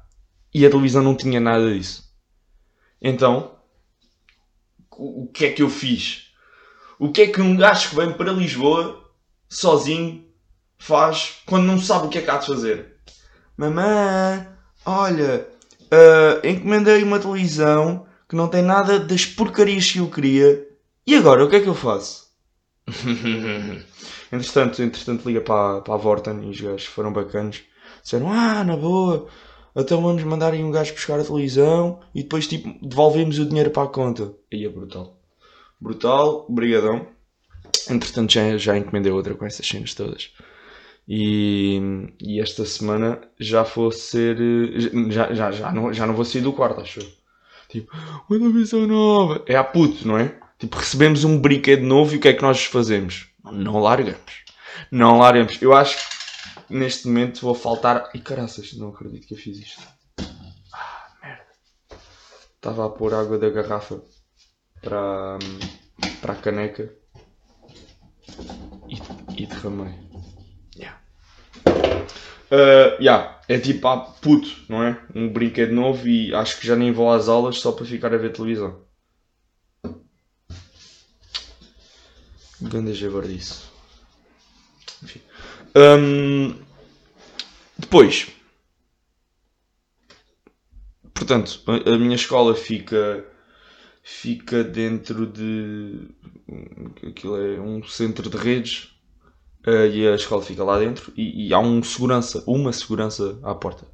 E 0.53 0.65
a 0.65 0.69
televisão 0.69 1.03
não 1.03 1.15
tinha 1.15 1.39
nada 1.39 1.73
disso. 1.73 2.09
Então, 3.01 3.55
o 4.91 5.27
que 5.27 5.45
é 5.45 5.51
que 5.51 5.61
eu 5.61 5.69
fiz? 5.69 6.31
O 6.99 7.11
que 7.11 7.23
é 7.23 7.27
que 7.27 7.41
um 7.41 7.55
gajo 7.55 7.89
que 7.89 7.95
vem 7.95 8.13
para 8.13 8.31
Lisboa, 8.31 9.00
sozinho, 9.51 10.25
faz 10.79 11.41
quando 11.45 11.65
não 11.65 11.79
sabe 11.79 12.07
o 12.07 12.09
que 12.09 12.17
é 12.17 12.21
que 12.21 12.31
há 12.31 12.37
de 12.37 12.47
fazer? 12.47 12.95
Mamãe, 13.57 14.47
olha, 14.85 15.47
uh, 15.91 16.47
encomendei 16.47 17.03
uma 17.03 17.19
televisão 17.19 18.07
que 18.27 18.35
não 18.35 18.47
tem 18.47 18.61
nada 18.61 18.97
das 18.97 19.25
porcarias 19.25 19.91
que 19.91 19.99
eu 19.99 20.09
queria. 20.09 20.67
E 21.05 21.15
agora, 21.15 21.43
o 21.43 21.49
que 21.49 21.57
é 21.57 21.59
que 21.59 21.67
eu 21.67 21.75
faço? 21.75 22.31
entretanto, 24.31 24.81
entretanto, 24.81 25.27
liga 25.27 25.41
para, 25.41 25.81
para 25.81 25.93
a 25.93 25.97
Vorten 25.97 26.43
e 26.43 26.49
os 26.49 26.59
gajos 26.59 26.85
foram 26.85 27.11
bacanas. 27.11 27.61
Disseram, 28.01 28.31
ah, 28.31 28.63
na 28.63 28.77
boa, 28.77 29.27
então 29.75 30.01
vamos 30.01 30.23
mandar 30.23 30.53
aí 30.53 30.63
um 30.63 30.71
gajo 30.71 30.93
buscar 30.93 31.19
a 31.19 31.23
televisão 31.23 31.99
e 32.15 32.23
depois 32.23 32.47
tipo 32.47 32.73
devolvemos 32.81 33.37
o 33.37 33.45
dinheiro 33.45 33.69
para 33.69 33.83
a 33.83 33.87
conta. 33.87 34.33
Aí 34.51 34.65
é 34.65 34.69
brutal. 34.69 35.19
Brutal, 35.79 36.45
brigadão. 36.49 37.07
Entretanto 37.89 38.31
já, 38.31 38.57
já 38.57 38.77
encomendei 38.77 39.11
outra 39.11 39.35
com 39.35 39.45
essas 39.45 39.65
cenas 39.65 39.93
todas. 39.93 40.31
E, 41.07 41.79
e 42.21 42.39
esta 42.39 42.65
semana 42.65 43.21
já 43.39 43.63
vou 43.63 43.91
ser. 43.91 44.37
Já, 45.09 45.33
já, 45.33 45.51
já, 45.51 45.71
não, 45.71 45.93
já 45.93 46.05
não 46.05 46.13
vou 46.13 46.23
sair 46.23 46.41
do 46.41 46.53
quarto, 46.53 46.81
acho. 46.81 46.99
Tipo, 47.67 47.91
uma 48.29 48.39
televisão 48.39 48.85
nova. 48.87 49.43
É 49.47 49.55
a 49.55 49.63
puto, 49.63 50.07
não 50.07 50.17
é? 50.17 50.39
Tipo, 50.59 50.77
recebemos 50.77 51.23
um 51.23 51.39
brinquedo 51.39 51.81
novo 51.81 52.13
e 52.13 52.17
o 52.17 52.19
que 52.19 52.27
é 52.27 52.33
que 52.33 52.41
nós 52.41 52.63
fazemos? 52.65 53.27
Não 53.43 53.79
largamos. 53.79 54.45
Não 54.91 55.17
largamos. 55.17 55.61
Eu 55.61 55.73
acho 55.73 55.97
que 56.67 56.73
neste 56.73 57.07
momento 57.07 57.41
vou 57.41 57.55
faltar. 57.55 58.09
E 58.13 58.19
caraças, 58.19 58.73
não 58.73 58.89
acredito 58.89 59.27
que 59.27 59.33
eu 59.33 59.37
fiz 59.37 59.57
isto. 59.57 59.81
Ah, 60.73 61.07
merda. 61.21 61.45
Estava 62.55 62.85
a 62.85 62.89
pôr 62.89 63.13
água 63.13 63.37
da 63.37 63.49
garrafa 63.49 64.01
para, 64.81 65.39
para 66.21 66.33
a 66.33 66.37
caneca 66.37 67.00
e, 68.89 69.43
e 69.43 69.45
derramei. 69.45 69.93
Yeah. 70.75 70.99
Uh, 72.51 73.01
yeah. 73.01 73.41
É 73.47 73.59
tipo, 73.59 73.87
ah, 73.87 73.97
puto, 73.97 74.49
não 74.69 74.83
é? 74.83 75.01
Um 75.13 75.27
brinquedo 75.27 75.73
novo 75.73 76.07
e 76.07 76.33
acho 76.33 76.59
que 76.59 76.67
já 76.67 76.75
nem 76.75 76.91
vou 76.91 77.11
às 77.11 77.27
aulas 77.27 77.57
só 77.57 77.71
para 77.71 77.85
ficar 77.85 78.13
a 78.13 78.17
ver 78.17 78.31
televisão. 78.31 78.81
Ganda 82.61 82.93
jabardice. 82.93 83.63
Enfim. 85.03 85.21
Um, 85.75 86.61
depois, 87.77 88.27
portanto, 91.13 91.61
a, 91.65 91.93
a, 91.93 91.97
minha 91.97 92.15
escola 92.15 92.55
fica 92.55 93.25
fica 94.03 94.63
dentro 94.63 95.25
de 95.25 96.07
aquilo 97.07 97.37
é 97.37 97.59
um 97.59 97.83
centro 97.83 98.29
de 98.29 98.37
redes 98.37 98.95
uh, 99.65 99.87
e 99.87 100.07
a 100.07 100.15
escola 100.15 100.41
fica 100.41 100.63
lá 100.63 100.79
dentro 100.79 101.13
e, 101.15 101.47
e, 101.47 101.53
há 101.53 101.59
um 101.59 101.83
segurança, 101.83 102.43
uma 102.47 102.73
segurança 102.73 103.39
à 103.43 103.53
porta. 103.53 103.87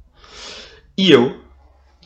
E 0.96 1.10
eu 1.10 1.40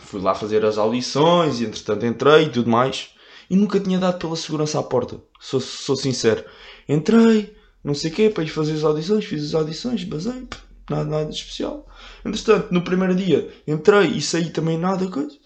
fui 0.00 0.20
lá 0.20 0.34
fazer 0.34 0.64
as 0.64 0.78
audições 0.78 1.60
e 1.60 1.64
entretanto 1.64 2.04
entrei 2.04 2.44
e 2.44 2.50
tudo 2.50 2.70
mais 2.70 3.10
e 3.48 3.56
nunca 3.56 3.80
tinha 3.80 3.98
dado 3.98 4.18
pela 4.18 4.36
segurança 4.36 4.78
à 4.78 4.82
porta. 4.82 5.20
Sou, 5.40 5.60
sou 5.60 5.96
sincero. 5.96 6.44
Entrei, 6.88 7.56
não 7.82 7.94
sei 7.94 8.10
o 8.10 8.14
quê, 8.14 8.30
para 8.30 8.44
ir 8.44 8.48
fazer 8.48 8.72
as 8.72 8.84
audições, 8.84 9.24
fiz 9.24 9.44
as 9.44 9.54
audições, 9.54 10.04
basei, 10.04 10.46
nada, 10.88 11.04
nada 11.04 11.26
de 11.26 11.34
especial. 11.34 11.86
Entretanto, 12.24 12.72
no 12.72 12.82
primeiro 12.82 13.14
dia 13.14 13.52
entrei 13.66 14.08
e 14.08 14.20
saí 14.20 14.50
também 14.50 14.78
nada 14.78 15.06
coisa. 15.08 15.36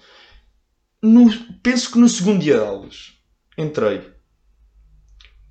No, 1.06 1.30
penso 1.62 1.92
que 1.92 1.98
no 1.98 2.08
segundo 2.08 2.40
dia 2.40 2.54
de 2.54 2.64
aulas 2.64 3.12
entrei, 3.56 4.12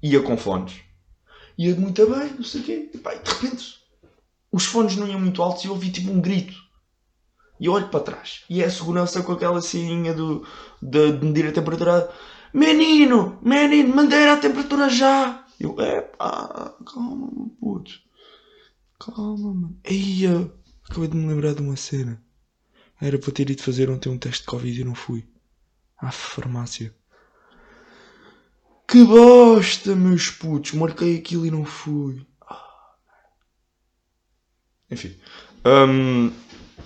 ia 0.04 0.22
com 0.22 0.36
fones, 0.36 0.82
ia 1.58 1.74
muito 1.76 2.06
bem, 2.10 2.34
não 2.34 2.44
sei 2.44 2.60
o 2.60 2.64
quê, 2.66 2.90
e, 2.94 2.98
pá, 2.98 3.14
de 3.14 3.32
repente 3.32 3.80
os 4.52 4.66
fones 4.66 4.98
não 4.98 5.08
iam 5.08 5.20
muito 5.20 5.42
altos 5.42 5.64
e 5.64 5.68
eu 5.68 5.72
ouvi 5.72 5.90
tipo 5.90 6.12
um 6.12 6.20
grito. 6.20 6.54
E 7.58 7.70
olho 7.70 7.88
para 7.88 8.02
trás 8.02 8.44
e 8.50 8.62
é 8.62 8.66
a 8.66 8.70
segurança 8.70 9.24
com 9.24 9.32
aquela 9.32 9.62
sininha 9.62 10.14
do, 10.14 10.46
de, 10.82 11.14
de 11.14 11.26
medir 11.26 11.48
a 11.48 11.54
temperatura. 11.54 12.12
Menino, 12.54 13.40
menino, 13.42 13.96
mandei 13.96 14.28
a 14.28 14.36
temperatura 14.36 14.90
já. 14.90 15.46
Eu, 15.58 15.80
é 15.80 16.02
pá, 16.02 16.76
calma, 16.86 17.30
puto. 17.62 17.94
Calma, 19.00 19.54
mano. 19.54 19.80
Eia, 19.86 20.52
acabei 20.90 21.08
de 21.08 21.16
me 21.16 21.28
lembrar 21.30 21.54
de 21.54 21.62
uma 21.62 21.78
cena. 21.78 22.22
Era 23.00 23.18
para 23.18 23.32
ter 23.32 23.50
ido 23.50 23.64
fazer 23.64 23.90
ontem 23.90 24.10
um 24.10 24.18
teste 24.18 24.42
de 24.42 24.48
Covid 24.48 24.82
e 24.82 24.84
não 24.84 24.96
fui. 24.96 25.26
À 26.06 26.12
farmácia. 26.12 26.94
Que 28.88 29.04
bosta, 29.04 29.96
meus 29.96 30.30
putos. 30.30 30.74
Marquei 30.74 31.18
aquilo 31.18 31.48
e 31.48 31.52
não 31.52 31.66
fui. 31.66 32.24
Enfim. 34.92 35.18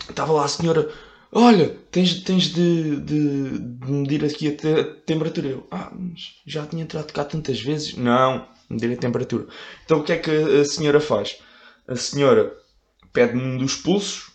Estava 0.09 0.31
um, 0.31 0.35
lá 0.38 0.45
a 0.45 0.47
senhora. 0.47 0.89
Olha, 1.33 1.77
tens, 1.91 2.23
tens 2.23 2.45
de, 2.45 3.01
de, 3.01 3.59
de 3.59 3.91
medir 3.91 4.23
aqui 4.23 4.47
a, 4.47 4.55
te, 4.55 4.67
a 4.67 4.83
temperatura. 5.01 5.49
Eu, 5.49 5.67
ah, 5.69 5.91
já 6.45 6.65
tinha 6.65 6.83
entrado 6.83 7.11
cá 7.11 7.25
tantas 7.25 7.59
vezes. 7.59 7.97
Não, 7.97 8.47
medir 8.69 8.93
a 8.93 8.97
temperatura. 8.97 9.47
Então 9.83 9.99
o 9.99 10.03
que 10.03 10.13
é 10.13 10.17
que 10.17 10.31
a 10.31 10.63
senhora 10.63 11.01
faz? 11.01 11.38
A 11.85 11.97
senhora 11.97 12.57
pede-me 13.11 13.41
um 13.41 13.57
dos 13.57 13.75
pulsos 13.75 14.31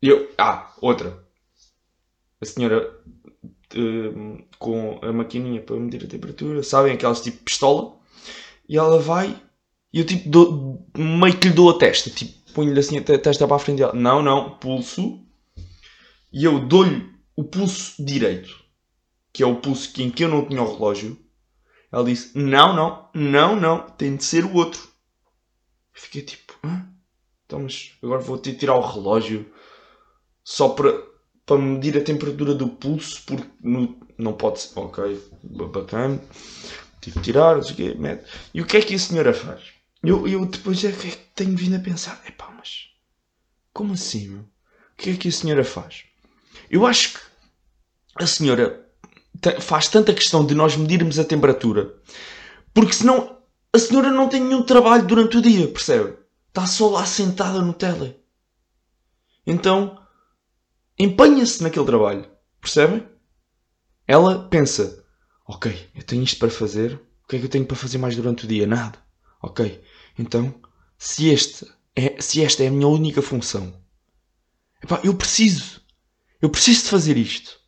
eu. 0.00 0.32
Ah, 0.38 0.72
outra. 0.80 1.26
A 2.40 2.44
senhora 2.44 2.96
uh, 3.76 4.44
com 4.58 4.98
a 5.02 5.12
maquininha 5.12 5.60
para 5.60 5.76
medir 5.76 6.04
a 6.04 6.08
temperatura, 6.08 6.62
sabem? 6.62 6.94
Aquelas 6.94 7.20
tipo 7.20 7.42
pistola. 7.44 7.96
E 8.68 8.76
ela 8.76 8.98
vai 8.98 9.40
e 9.92 10.00
eu 10.00 10.06
tipo 10.06 10.28
dou, 10.28 10.86
meio 10.96 11.38
que 11.38 11.48
lhe 11.48 11.54
dou 11.54 11.70
a 11.70 11.78
testa. 11.78 12.10
Tipo, 12.10 12.52
ponho-lhe 12.52 12.78
assim 12.78 12.98
a 12.98 13.02
testa 13.02 13.46
para 13.46 13.56
a 13.56 13.60
frente 13.60 13.78
dela. 13.78 13.94
Não, 13.94 14.22
não, 14.22 14.58
pulso. 14.58 15.24
E 16.32 16.44
eu 16.44 16.60
dou-lhe 16.60 17.10
o 17.34 17.44
pulso 17.44 18.04
direito, 18.04 18.54
que 19.32 19.42
é 19.42 19.46
o 19.46 19.56
pulso 19.56 19.90
em 20.02 20.10
que 20.10 20.24
eu 20.24 20.28
não 20.28 20.44
tinha 20.44 20.62
o 20.62 20.74
relógio 20.74 21.16
ela 21.90 22.04
disse: 22.04 22.36
Não, 22.36 22.74
não, 22.74 23.10
não, 23.14 23.56
não, 23.56 23.90
tem 23.90 24.16
de 24.16 24.24
ser 24.24 24.44
o 24.44 24.54
outro. 24.54 24.88
Fiquei 25.92 26.22
tipo: 26.22 26.58
Hã? 26.64 26.86
Então, 27.46 27.60
mas 27.60 27.92
agora 28.02 28.20
vou 28.20 28.38
ter 28.38 28.52
de 28.52 28.58
tirar 28.58 28.76
o 28.76 28.86
relógio 28.86 29.50
só 30.44 30.70
para, 30.70 30.92
para 31.48 31.56
medir 31.56 31.96
a 31.96 32.04
temperatura 32.04 32.54
do 32.54 32.68
pulso, 32.68 33.22
porque 33.24 33.48
no, 33.62 33.98
não 34.18 34.34
pode 34.34 34.60
ser. 34.60 34.78
Ok, 34.78 35.18
bacana. 35.42 36.20
Tive 37.00 37.18
de 37.18 37.24
tirar, 37.24 37.56
não 37.56 37.62
sei 37.62 37.72
o 37.72 37.76
quê, 37.76 37.96
mete. 37.98 38.26
E 38.52 38.60
o 38.60 38.66
que 38.66 38.76
é 38.76 38.82
que 38.82 38.94
a 38.94 38.98
senhora 38.98 39.32
faz? 39.32 39.62
Eu, 40.02 40.28
eu 40.28 40.44
depois 40.44 40.84
é 40.84 40.92
que 40.92 41.10
tenho 41.34 41.56
vindo 41.56 41.76
a 41.76 41.80
pensar: 41.80 42.22
Epá, 42.28 42.52
mas 42.54 42.90
como 43.72 43.94
assim, 43.94 44.28
meu? 44.28 44.40
O 44.42 44.46
que 44.98 45.10
é 45.10 45.16
que 45.16 45.28
a 45.28 45.32
senhora 45.32 45.64
faz? 45.64 46.04
Eu 46.70 46.86
acho 46.86 47.14
que 47.14 47.20
a 48.22 48.26
senhora 48.26 48.86
faz 49.60 49.88
tanta 49.88 50.12
questão 50.12 50.44
de 50.44 50.54
nós 50.54 50.76
medirmos 50.76 51.18
a 51.18 51.24
temperatura, 51.24 51.94
porque 52.74 52.92
senão 52.92 53.38
a 53.72 53.78
senhora 53.78 54.10
não 54.10 54.28
tem 54.28 54.42
nenhum 54.42 54.62
trabalho 54.62 55.06
durante 55.06 55.38
o 55.38 55.42
dia, 55.42 55.66
percebe? 55.68 56.14
Está 56.48 56.66
só 56.66 56.90
lá 56.90 57.06
sentada 57.06 57.62
no 57.62 57.72
tele. 57.72 58.16
Então, 59.46 59.98
empenha-se 60.98 61.62
naquele 61.62 61.86
trabalho, 61.86 62.28
percebem? 62.60 63.06
Ela 64.06 64.48
pensa: 64.48 65.04
ok, 65.46 65.90
eu 65.94 66.02
tenho 66.02 66.22
isto 66.22 66.38
para 66.38 66.50
fazer, 66.50 66.94
o 67.24 67.28
que 67.28 67.36
é 67.36 67.38
que 67.38 67.44
eu 67.46 67.50
tenho 67.50 67.66
para 67.66 67.76
fazer 67.76 67.98
mais 67.98 68.16
durante 68.16 68.44
o 68.44 68.48
dia? 68.48 68.66
Nada. 68.66 68.98
Ok, 69.42 69.82
então, 70.18 70.54
se, 70.96 71.28
este 71.28 71.66
é, 71.94 72.20
se 72.20 72.42
esta 72.42 72.64
é 72.64 72.68
a 72.68 72.70
minha 72.70 72.88
única 72.88 73.22
função, 73.22 73.72
epá, 74.82 75.00
eu 75.04 75.14
preciso, 75.14 75.80
eu 76.42 76.50
preciso 76.50 76.84
de 76.84 76.90
fazer 76.90 77.16
isto. 77.16 77.58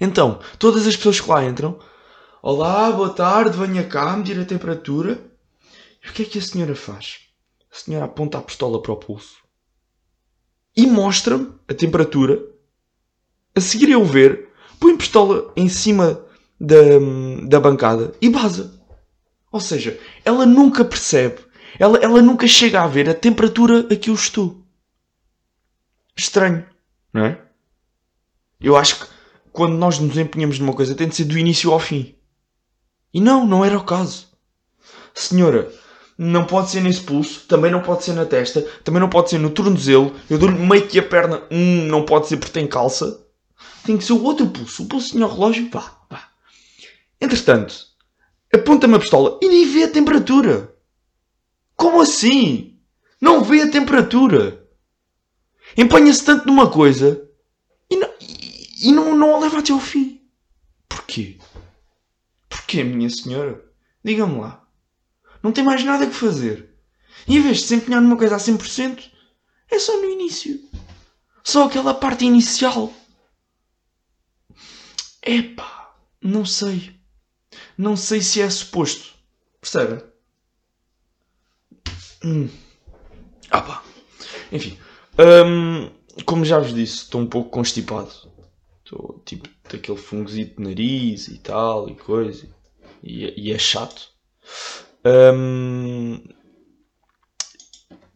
Então, 0.00 0.40
todas 0.58 0.86
as 0.86 0.96
pessoas 0.96 1.20
que 1.20 1.28
lá 1.28 1.44
entram, 1.44 1.78
olá, 2.42 2.90
boa 2.90 3.10
tarde, 3.10 3.56
venha 3.56 3.86
cá, 3.86 4.16
medir 4.16 4.40
a 4.40 4.44
temperatura. 4.44 5.30
E 6.04 6.08
o 6.08 6.12
que 6.12 6.22
é 6.22 6.26
que 6.26 6.38
a 6.38 6.42
senhora 6.42 6.74
faz? 6.74 7.20
A 7.72 7.76
senhora 7.76 8.04
aponta 8.04 8.38
a 8.38 8.42
pistola 8.42 8.80
para 8.80 8.92
o 8.92 8.96
pulso 8.96 9.44
e 10.76 10.86
mostra-me 10.86 11.52
a 11.68 11.74
temperatura. 11.74 12.42
A 13.56 13.60
seguir 13.60 13.90
eu 13.90 14.04
ver, 14.04 14.48
põe 14.80 14.96
pistola 14.96 15.52
em 15.56 15.68
cima 15.68 16.24
da, 16.60 16.76
da 17.46 17.60
bancada 17.60 18.14
e 18.20 18.28
baza. 18.28 18.80
Ou 19.52 19.60
seja, 19.60 19.98
ela 20.24 20.44
nunca 20.44 20.84
percebe, 20.84 21.38
ela, 21.78 21.98
ela 21.98 22.20
nunca 22.20 22.46
chega 22.46 22.82
a 22.82 22.86
ver 22.86 23.08
a 23.08 23.14
temperatura 23.14 23.86
a 23.90 23.96
que 23.96 24.10
eu 24.10 24.14
estou. 24.14 24.64
Estranho, 26.16 26.66
não 27.12 27.26
é? 27.26 27.40
Eu 28.60 28.76
acho 28.76 29.00
que 29.00 29.06
quando 29.52 29.76
nós 29.76 29.98
nos 29.98 30.16
empenhamos 30.18 30.58
numa 30.58 30.72
coisa 30.72 30.94
tem 30.94 31.08
de 31.08 31.14
ser 31.14 31.24
do 31.24 31.38
início 31.38 31.72
ao 31.72 31.78
fim. 31.78 32.14
E 33.12 33.20
não, 33.20 33.46
não 33.46 33.64
era 33.64 33.78
o 33.78 33.84
caso. 33.84 34.26
Senhora, 35.14 35.72
não 36.18 36.44
pode 36.44 36.70
ser 36.70 36.80
nesse 36.80 37.02
pulso, 37.02 37.46
também 37.46 37.70
não 37.70 37.80
pode 37.80 38.04
ser 38.04 38.12
na 38.12 38.26
testa, 38.26 38.62
também 38.82 39.00
não 39.00 39.08
pode 39.08 39.30
ser 39.30 39.38
no 39.38 39.50
tornozelo. 39.50 40.14
Eu 40.28 40.38
dou-lhe 40.38 40.58
meio 40.58 40.86
que 40.88 40.98
a 40.98 41.02
perna, 41.02 41.42
hum, 41.50 41.86
não 41.86 42.04
pode 42.04 42.26
ser 42.26 42.36
porque 42.36 42.52
tem 42.52 42.66
calça. 42.66 43.23
Tem 43.84 43.98
que 43.98 44.04
ser 44.04 44.14
o 44.14 44.22
outro 44.22 44.48
pulso, 44.48 44.82
o 44.82 44.86
pulso 44.86 45.22
ao 45.22 45.30
relógio, 45.30 45.68
vá, 45.70 45.98
vá. 46.08 46.30
Entretanto, 47.20 47.86
aponta-me 48.52 48.94
a 48.94 48.98
pistola 48.98 49.38
e 49.42 49.48
nem 49.48 49.66
vê 49.66 49.84
a 49.84 49.90
temperatura. 49.90 50.74
Como 51.76 52.00
assim? 52.00 52.80
Não 53.20 53.42
vê 53.42 53.62
a 53.62 53.70
temperatura. 53.70 54.66
Empenha-se 55.76 56.24
tanto 56.24 56.46
numa 56.46 56.70
coisa 56.70 57.28
e 57.90 57.96
não, 57.96 58.08
e, 58.20 58.88
e 58.88 58.92
não, 58.92 59.16
não 59.16 59.36
a 59.36 59.40
leva 59.40 59.58
até 59.58 59.72
ao 59.72 59.80
fim. 59.80 60.20
Porquê? 60.88 61.38
Porquê, 62.48 62.84
minha 62.84 63.10
senhora? 63.10 63.64
Diga-me 64.04 64.40
lá. 64.40 64.66
Não 65.42 65.52
tem 65.52 65.64
mais 65.64 65.84
nada 65.84 66.06
que 66.06 66.14
fazer. 66.14 66.70
E 67.26 67.36
em 67.36 67.40
vez 67.40 67.58
de 67.58 67.64
se 67.64 67.74
empenhar 67.74 68.00
numa 68.00 68.16
coisa 68.16 68.36
a 68.36 68.38
100%, 68.38 69.10
é 69.70 69.78
só 69.78 69.96
no 69.96 70.08
início. 70.08 70.60
Só 71.42 71.64
aquela 71.64 71.92
parte 71.92 72.24
inicial. 72.24 72.92
Epá, 75.24 75.96
não 76.22 76.44
sei. 76.44 76.94
Não 77.78 77.96
sei 77.96 78.20
se 78.20 78.40
é 78.40 78.50
suposto. 78.50 79.14
Percebem? 79.60 80.02
Hum. 82.22 82.48
Ah 83.50 83.62
pá. 83.62 83.82
Enfim. 84.52 84.78
Hum, 85.18 85.90
como 86.26 86.44
já 86.44 86.58
vos 86.58 86.74
disse, 86.74 87.04
estou 87.04 87.20
um 87.20 87.26
pouco 87.26 87.50
constipado. 87.50 88.10
Estou 88.84 89.22
tipo 89.24 89.48
daquele 89.70 89.96
fungosito 89.98 90.56
de 90.56 90.68
nariz 90.68 91.28
e 91.28 91.38
tal 91.38 91.88
e 91.88 91.94
coisa. 91.94 92.46
E, 93.02 93.48
e 93.48 93.52
é 93.52 93.58
chato. 93.58 94.10
Hum, 95.06 96.22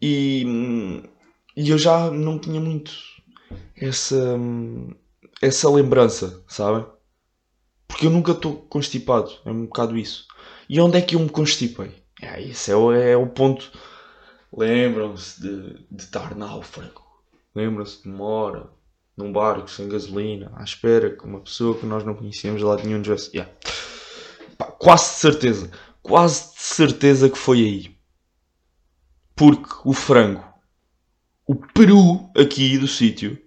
e, 0.01 0.45
e 1.55 1.69
eu 1.69 1.77
já 1.77 2.09
não 2.11 2.39
tinha 2.39 2.61
muito 2.61 2.91
essa, 3.75 4.37
essa 5.41 5.69
lembrança, 5.69 6.43
sabem? 6.47 6.85
Porque 7.89 8.05
eu 8.05 8.11
nunca 8.11 8.33
estou 8.33 8.55
constipado, 8.55 9.31
é 9.43 9.49
um 9.49 9.65
bocado 9.65 9.97
isso. 9.97 10.27
E 10.69 10.79
onde 10.79 10.97
é 10.97 11.01
que 11.01 11.15
eu 11.15 11.19
me 11.19 11.27
constipei? 11.27 11.91
É, 12.21 12.41
esse 12.41 12.71
é 12.71 12.75
o, 12.75 12.93
é 12.93 13.17
o 13.17 13.25
ponto. 13.27 13.71
Lembram-se 14.55 15.41
de, 15.41 15.85
de 15.89 16.03
estar 16.03 16.35
náufrago. 16.35 17.03
Lembram-se 17.53 18.03
de 18.03 18.07
uma 18.07 18.23
hora 18.23 18.69
num 19.17 19.33
barco 19.33 19.69
sem 19.69 19.89
gasolina, 19.89 20.51
à 20.55 20.63
espera 20.63 21.09
que 21.09 21.25
uma 21.25 21.41
pessoa 21.41 21.77
que 21.77 21.85
nós 21.85 22.05
não 22.05 22.13
conhecíamos 22.13 22.61
de 22.61 22.65
lado 22.65 22.83
nenhum 22.85 23.01
viesse. 23.01 23.35
Yeah. 23.35 23.51
Quase 24.77 25.15
de 25.15 25.19
certeza, 25.19 25.71
quase 26.01 26.53
de 26.53 26.61
certeza 26.61 27.29
que 27.29 27.37
foi 27.37 27.59
aí. 27.59 27.97
Porque 29.35 29.67
o 29.83 29.93
frango, 29.93 30.43
o 31.45 31.55
peru 31.55 32.29
aqui 32.39 32.77
do 32.77 32.87
sítio, 32.87 33.37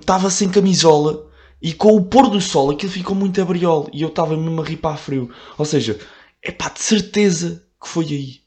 estava 0.00 0.30
sem 0.30 0.50
camisola 0.50 1.31
e 1.62 1.72
com 1.72 1.94
o 1.96 2.04
pôr 2.04 2.28
do 2.28 2.40
sol 2.40 2.72
aquilo 2.72 2.90
ficou 2.90 3.14
muito 3.14 3.40
abriol 3.40 3.88
e 3.92 4.02
eu 4.02 4.08
estava 4.08 4.36
mesmo 4.36 4.60
a 4.60 4.64
rir 4.64 4.78
para 4.78 4.96
frio. 4.96 5.30
Ou 5.56 5.64
seja, 5.64 5.98
é 6.42 6.50
pá, 6.50 6.68
de 6.68 6.80
certeza 6.80 7.64
que 7.80 7.88
foi 7.88 8.06
aí. 8.06 8.40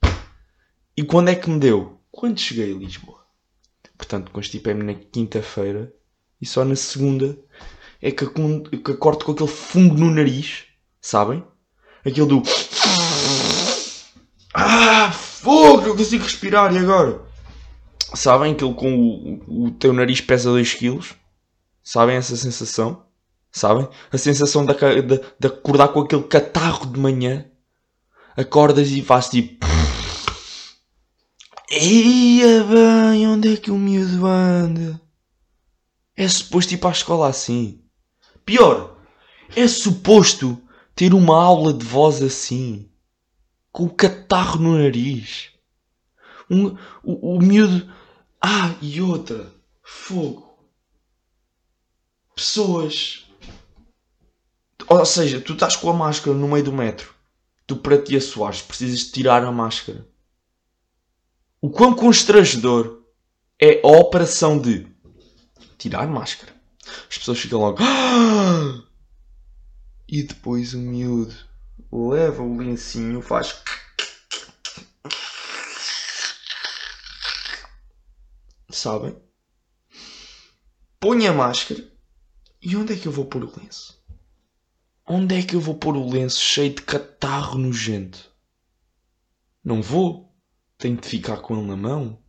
E 0.97 1.03
quando 1.03 1.29
é 1.29 1.35
que 1.35 1.49
me 1.49 1.57
deu? 1.57 2.01
Quando 2.11 2.39
cheguei 2.39 2.73
a 2.73 2.77
Lisboa. 2.77 3.25
Portanto, 3.97 4.31
constipei-me 4.31 4.83
na 4.83 4.93
quinta-feira 4.93 5.93
e 6.41 6.45
só 6.45 6.65
na 6.65 6.75
segunda 6.75 7.37
é 8.01 8.11
que, 8.11 8.25
que 8.27 8.91
acordo 8.91 9.23
com 9.23 9.31
aquele 9.31 9.49
fungo 9.49 9.95
no 9.95 10.11
nariz, 10.11 10.65
sabem? 10.99 11.41
Aquele 12.05 12.27
do. 12.27 12.43
Ah, 14.57 15.11
fogo! 15.11 15.87
Não 15.87 15.97
consigo 15.97 16.23
respirar 16.23 16.73
e 16.73 16.77
agora? 16.77 17.21
Sabem? 18.13 18.53
Aquele 18.53 18.73
com 18.73 18.95
o, 18.97 19.65
o 19.65 19.71
teu 19.71 19.91
nariz 19.91 20.21
pesa 20.21 20.49
2kg? 20.49 21.13
Sabem 21.83 22.15
essa 22.15 22.37
sensação? 22.37 23.04
Sabem? 23.55 23.87
A 24.11 24.17
sensação 24.17 24.65
de, 24.65 24.73
de, 24.73 25.21
de 25.39 25.47
acordar 25.47 25.87
com 25.87 26.01
aquele 26.01 26.23
catarro 26.23 26.85
de 26.87 26.99
manhã. 26.99 27.49
Acordas 28.35 28.91
e 28.91 29.01
faz 29.01 29.29
tipo. 29.29 29.65
Eia 31.71 32.65
bem, 32.65 33.25
onde 33.25 33.53
é 33.53 33.57
que 33.57 33.71
o 33.71 33.77
miúdo 33.77 34.27
anda? 34.27 34.99
É 36.17 36.27
suposto 36.27 36.73
ir 36.73 36.77
para 36.77 36.89
a 36.89 36.91
escola 36.91 37.29
assim. 37.29 37.81
Pior, 38.45 38.97
é 39.55 39.65
suposto 39.69 40.61
ter 40.93 41.13
uma 41.13 41.41
aula 41.41 41.73
de 41.73 41.85
voz 41.85 42.21
assim. 42.21 42.91
Com 43.71 43.85
o 43.85 43.89
catarro 43.89 44.59
no 44.59 44.77
nariz. 44.77 45.51
Um, 46.51 46.75
o, 47.01 47.37
o 47.37 47.39
miúdo. 47.39 47.89
Ah, 48.41 48.75
e 48.81 48.99
outra. 48.99 49.49
Fogo. 49.81 50.59
Pessoas. 52.35 53.24
Ou 54.87 55.05
seja, 55.05 55.41
tu 55.41 55.53
estás 55.53 55.75
com 55.75 55.89
a 55.89 55.93
máscara 55.93 56.37
no 56.37 56.47
meio 56.47 56.63
do 56.63 56.71
metro. 56.71 57.13
Tu 57.65 57.75
para 57.75 58.01
te 58.01 58.15
assoares 58.15 58.61
precisas 58.61 59.05
tirar 59.05 59.43
a 59.43 59.51
máscara. 59.51 60.07
O 61.59 61.69
quão 61.69 61.95
constrangedor 61.95 63.01
é 63.59 63.81
a 63.83 63.87
operação 63.87 64.59
de 64.59 64.87
tirar 65.77 66.07
máscara. 66.07 66.53
As 67.09 67.17
pessoas 67.17 67.39
ficam 67.39 67.59
logo. 67.59 67.79
"Ah!" 67.81 68.83
E 70.07 70.21
depois 70.21 70.75
o 70.75 70.77
miúdo 70.77 71.35
leva 71.91 72.43
o 72.43 72.57
lencinho, 72.57 73.21
faz. 73.21 73.55
Sabem? 78.69 79.15
Põe 80.99 81.27
a 81.27 81.33
máscara. 81.33 81.83
E 82.61 82.75
onde 82.75 82.93
é 82.93 82.97
que 82.97 83.07
eu 83.07 83.11
vou 83.11 83.25
pôr 83.25 83.43
o 83.43 83.53
lenço? 83.59 83.99
Onde 85.07 85.35
é 85.35 85.43
que 85.43 85.55
eu 85.55 85.61
vou 85.61 85.75
pôr 85.75 85.95
o 85.95 86.09
lenço 86.09 86.39
cheio 86.39 86.73
de 86.73 86.81
catarro 86.81 87.59
nojento? 87.59 88.31
Não 89.63 89.81
vou. 89.81 90.35
Tenho 90.77 90.97
de 90.97 91.07
ficar 91.07 91.37
com 91.37 91.55
ele 91.57 91.67
na 91.67 91.75
mão. 91.75 92.19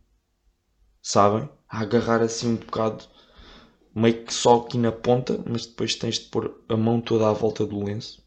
Sabem? 1.01 1.49
A 1.67 1.81
agarrar 1.81 2.21
assim 2.21 2.49
um 2.49 2.55
bocado, 2.55 3.03
meio 3.95 4.23
que 4.23 4.33
só 4.33 4.61
aqui 4.61 4.77
na 4.77 4.91
ponta, 4.91 5.43
mas 5.49 5.65
depois 5.65 5.95
tens 5.95 6.19
de 6.19 6.25
pôr 6.29 6.63
a 6.69 6.77
mão 6.77 7.01
toda 7.01 7.27
à 7.27 7.33
volta 7.33 7.65
do 7.65 7.83
lenço. 7.83 8.23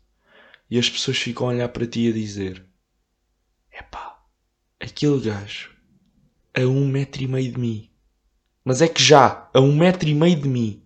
E 0.69 0.79
as 0.79 0.91
pessoas 0.91 1.17
ficam 1.17 1.49
a 1.49 1.51
olhar 1.53 1.69
para 1.69 1.87
ti 1.87 2.09
a 2.09 2.13
dizer: 2.13 2.67
Epá, 3.73 4.21
aquele 4.81 5.21
gajo 5.21 5.71
a 6.53 6.61
um 6.63 6.87
metro 6.87 7.23
e 7.23 7.29
meio 7.29 7.53
de 7.53 7.59
mim. 7.59 7.91
Mas 8.65 8.83
é 8.83 8.89
que 8.89 9.03
já, 9.03 9.49
a 9.55 9.61
um 9.61 9.75
metro 9.75 10.09
e 10.09 10.15
meio 10.15 10.41
de 10.41 10.49
mim. 10.49 10.83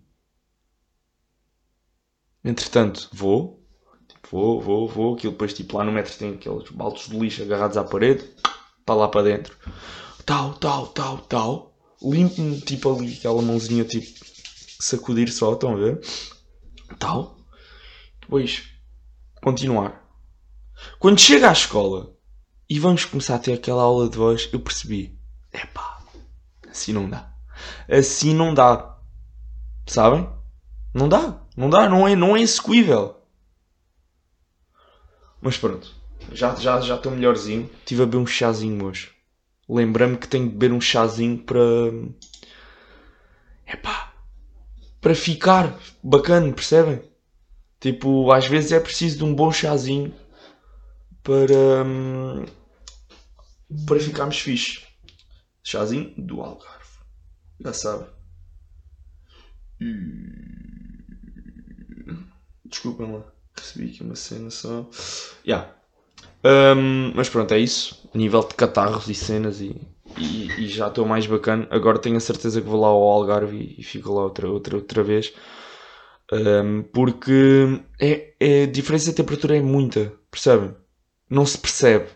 Entretanto, 2.45 3.09
vou, 3.11 3.59
vou, 4.29 4.61
vou, 4.61 4.87
vou. 4.87 5.15
Aquilo 5.15 5.31
depois, 5.33 5.51
tipo, 5.51 5.77
lá 5.77 5.83
no 5.83 5.91
metro 5.91 6.15
tem 6.15 6.35
aqueles 6.35 6.69
baltos 6.69 7.09
de 7.09 7.17
lixo 7.17 7.41
agarrados 7.41 7.75
à 7.75 7.83
parede, 7.83 8.23
para 8.85 8.93
lá 8.93 9.07
para 9.07 9.23
dentro. 9.23 9.57
Tal, 10.23 10.53
tal, 10.53 10.87
tal, 10.89 11.17
tal. 11.17 11.75
Limpo-me, 12.03 12.61
tipo, 12.61 12.95
ali, 12.95 13.15
aquela 13.15 13.41
mãozinha, 13.41 13.83
tipo, 13.83 14.23
sacudir 14.79 15.31
só, 15.31 15.53
estão 15.53 15.73
a 15.73 15.75
ver? 15.75 15.99
Tal. 16.99 17.35
Depois, 18.21 18.63
continuar. 19.41 20.07
Quando 20.99 21.19
chega 21.19 21.49
à 21.49 21.51
escola 21.51 22.15
e 22.69 22.79
vamos 22.79 23.05
começar 23.05 23.35
a 23.35 23.39
ter 23.39 23.53
aquela 23.53 23.81
aula 23.81 24.07
de 24.07 24.17
voz, 24.17 24.47
eu 24.53 24.59
percebi. 24.59 25.17
Epá, 25.51 25.99
assim 26.69 26.93
não 26.93 27.09
dá. 27.09 27.33
Assim 27.89 28.35
não 28.35 28.53
dá. 28.53 28.99
Sabem? 29.87 30.29
Não 30.93 31.09
dá. 31.09 31.44
Não 31.55 31.69
dá. 31.69 31.89
Não 31.89 32.07
é, 32.07 32.15
não 32.15 32.35
é 32.35 32.41
execuível. 32.41 33.15
Mas 35.41 35.57
pronto. 35.57 35.93
Já 36.31 36.55
já 36.55 36.81
já 36.81 36.95
estou 36.95 37.11
melhorzinho. 37.11 37.69
Estive 37.79 38.03
a 38.03 38.05
beber 38.05 38.17
um 38.17 38.27
chazinho 38.27 38.83
hoje. 38.85 39.11
Lembrei-me 39.67 40.17
que 40.17 40.27
tenho 40.27 40.45
de 40.45 40.51
beber 40.51 40.73
um 40.73 40.81
chazinho 40.81 41.37
para. 41.37 41.59
Epá. 43.67 44.13
Para 45.01 45.15
ficar 45.15 45.77
bacana, 46.03 46.51
percebem? 46.51 47.01
Tipo, 47.79 48.31
às 48.31 48.47
vezes 48.47 48.71
é 48.71 48.79
preciso 48.79 49.19
de 49.19 49.23
um 49.23 49.35
bom 49.35 49.51
chazinho 49.51 50.13
para. 51.21 51.83
hum, 51.85 52.45
para 53.85 53.99
ficarmos 53.99 54.39
fixe. 54.39 54.83
Chazinho 55.63 56.13
do 56.17 56.41
Algarve. 56.41 56.85
Já 57.59 57.73
sabe. 57.73 58.05
Desculpem 62.65 63.11
lá. 63.11 63.23
Recebi 63.57 63.89
aqui 63.89 64.03
uma 64.03 64.15
cena 64.15 64.49
só. 64.49 64.89
Yeah. 65.47 65.73
Hum, 66.43 67.11
mas 67.15 67.29
pronto, 67.29 67.53
é 67.53 67.59
isso. 67.59 68.09
A 68.13 68.17
nível 68.17 68.41
de 68.41 68.53
catarros 68.55 69.07
e 69.07 69.15
cenas 69.15 69.61
e, 69.61 69.75
e, 70.17 70.47
e 70.63 70.67
já 70.67 70.87
estou 70.87 71.05
mais 71.05 71.25
bacana. 71.25 71.67
Agora 71.71 71.99
tenho 71.99 72.17
a 72.17 72.21
certeza 72.21 72.61
que 72.61 72.67
vou 72.67 72.79
lá 72.79 72.89
ao 72.89 73.01
Algarve 73.01 73.57
e, 73.57 73.81
e 73.81 73.83
fico 73.83 74.13
lá 74.13 74.23
outra, 74.23 74.49
outra, 74.49 74.75
outra 74.75 75.03
vez. 75.03 75.33
Hum, 76.31 76.83
porque 76.93 77.81
é, 77.99 78.33
é, 78.39 78.63
a 78.63 78.67
diferença 78.67 79.11
de 79.11 79.15
temperatura 79.15 79.57
é 79.57 79.61
muita, 79.61 80.13
percebem? 80.29 80.75
Não 81.29 81.45
se 81.45 81.57
percebe. 81.57 82.07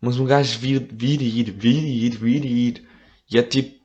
Mas 0.00 0.18
um 0.18 0.24
gajo 0.24 0.58
vir, 0.58 0.86
vir 0.92 1.20
e 1.20 1.40
ir, 1.40 1.50
vir 1.50 1.82
e 1.82 2.06
ir, 2.06 2.10
vir 2.16 2.44
e 2.44 2.68
ir. 2.68 2.88
E 3.30 3.38
é 3.38 3.42
tipo. 3.42 3.78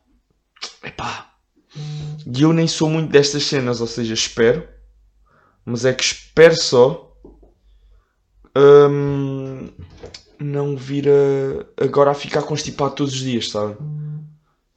Epá. 0.83 1.33
E 1.75 2.41
eu 2.41 2.53
nem 2.53 2.67
sou 2.67 2.89
muito 2.89 3.11
destas 3.11 3.43
cenas, 3.43 3.81
ou 3.81 3.87
seja, 3.87 4.13
espero. 4.13 4.67
Mas 5.65 5.85
é 5.85 5.93
que 5.93 6.03
espero 6.03 6.55
só. 6.55 7.15
hum, 8.55 9.69
não 10.39 10.75
vir 10.75 11.07
a, 11.09 11.83
agora 11.83 12.11
a 12.11 12.15
ficar 12.15 12.43
constipado 12.43 12.95
todos 12.95 13.13
os 13.13 13.19
dias, 13.21 13.49
sabe? 13.49 13.77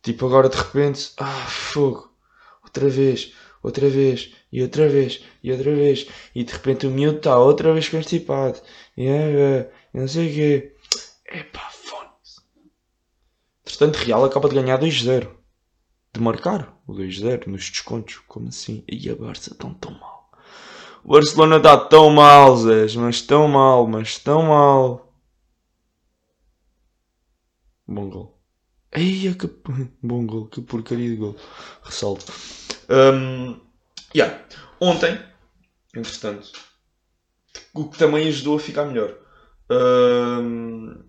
Tipo, 0.03 0.27
agora 0.27 0.49
de 0.49 0.57
repente. 0.57 1.12
Ah, 1.18 1.46
fogo. 1.49 2.11
Outra 2.62 2.88
vez. 2.88 3.33
Outra 3.62 3.88
vez. 3.88 4.33
E 4.53 4.62
outra 4.62 4.88
vez. 4.88 5.25
E 5.42 5.51
outra 5.51 5.75
vez. 5.75 6.07
E 6.35 6.44
de 6.44 6.53
repente 6.53 6.87
o 6.87 6.90
miúdo 6.90 7.18
está 7.18 7.37
outra 7.38 7.72
vez 7.72 7.88
constipado. 7.88 8.61
E 8.96 9.07
é, 9.07 9.70
não 9.92 10.07
sei 10.07 10.31
o 10.31 10.35
quê. 10.35 10.77
Epá, 11.27 11.68
fone-se. 11.70 12.40
Entretanto, 13.64 13.96
Real 13.96 14.25
acaba 14.25 14.49
de 14.49 14.55
ganhar 14.55 14.79
2-0. 14.79 15.29
De 16.14 16.20
marcar 16.20 16.81
o 16.87 16.94
2-0 16.94 17.49
nos 17.49 17.68
descontos. 17.68 18.18
Como 18.29 18.49
assim? 18.49 18.85
E 18.88 19.11
a 19.11 19.16
Barça 19.16 19.55
tão 19.57 19.75
tão 19.75 19.92
mal. 19.99 20.06
O 21.07 21.12
Barcelona 21.12 21.59
está 21.59 21.77
tão 21.77 22.11
mal, 22.11 22.57
Zés. 22.57 22.97
Mas 22.97 23.23
tão 23.23 23.47
mal, 23.47 23.87
mas 23.87 24.19
tão 24.19 24.42
mal. 24.42 25.16
Bom 27.87 28.11
gol. 28.11 28.40
Eia, 28.90 29.33
que... 29.35 29.49
Bom 30.03 30.27
gol. 30.27 30.49
Que 30.49 30.61
porcaria 30.61 31.09
de 31.09 31.14
gol. 31.14 31.37
Ressalto. 31.85 32.33
Hum, 32.90 33.57
yeah. 34.12 34.45
Ontem, 34.81 35.16
entretanto, 35.95 36.51
o 37.73 37.88
que 37.88 37.99
também 37.99 38.27
ajudou 38.27 38.57
a 38.57 38.61
ficar 38.61 38.85
melhor. 38.87 39.14
Hum, 39.71 41.05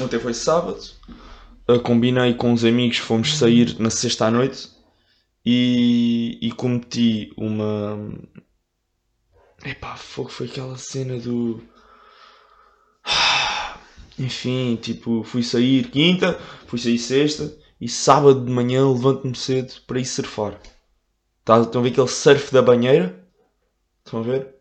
ontem 0.00 0.18
foi 0.18 0.32
sábado. 0.32 0.80
Uh, 1.68 1.78
combinei 1.80 2.32
com 2.32 2.54
os 2.54 2.64
amigos, 2.64 2.96
fomos 2.96 3.36
sair 3.36 3.78
na 3.78 3.90
sexta 3.90 4.24
à 4.24 4.30
noite 4.30 4.70
e, 5.44 6.38
e 6.40 6.50
cometi 6.52 7.30
uma. 7.36 8.10
Epá, 9.64 9.96
fogo, 9.96 10.28
foi 10.28 10.46
aquela 10.46 10.76
cena 10.76 11.18
do. 11.18 11.62
Enfim, 14.18 14.76
tipo, 14.76 15.22
fui 15.22 15.42
sair 15.42 15.88
quinta, 15.90 16.38
fui 16.66 16.78
sair 16.78 16.98
sexta 16.98 17.56
e 17.80 17.88
sábado 17.88 18.44
de 18.44 18.50
manhã 18.50 18.88
levanto-me 18.90 19.36
cedo 19.36 19.72
para 19.86 20.00
ir 20.00 20.04
surfar. 20.04 20.60
Tá, 21.44 21.60
estão 21.60 21.80
a 21.80 21.84
ver 21.84 21.90
aquele 21.90 22.08
surf 22.08 22.52
da 22.52 22.60
banheira? 22.60 23.24
Estão 24.04 24.20
a 24.20 24.22
ver? 24.22 24.54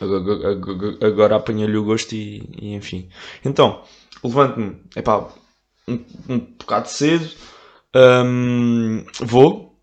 Agora, 0.00 0.50
agora, 0.50 1.06
agora 1.06 1.36
apanhei-lhe 1.36 1.76
o 1.76 1.84
gosto 1.84 2.14
e, 2.14 2.42
e 2.60 2.74
enfim. 2.74 3.08
Então, 3.44 3.82
levanto-me, 4.22 4.82
epá, 4.94 5.32
um, 5.88 6.04
um 6.28 6.38
bocado 6.38 6.88
cedo, 6.88 7.28
hum, 7.94 9.04
vou, 9.20 9.80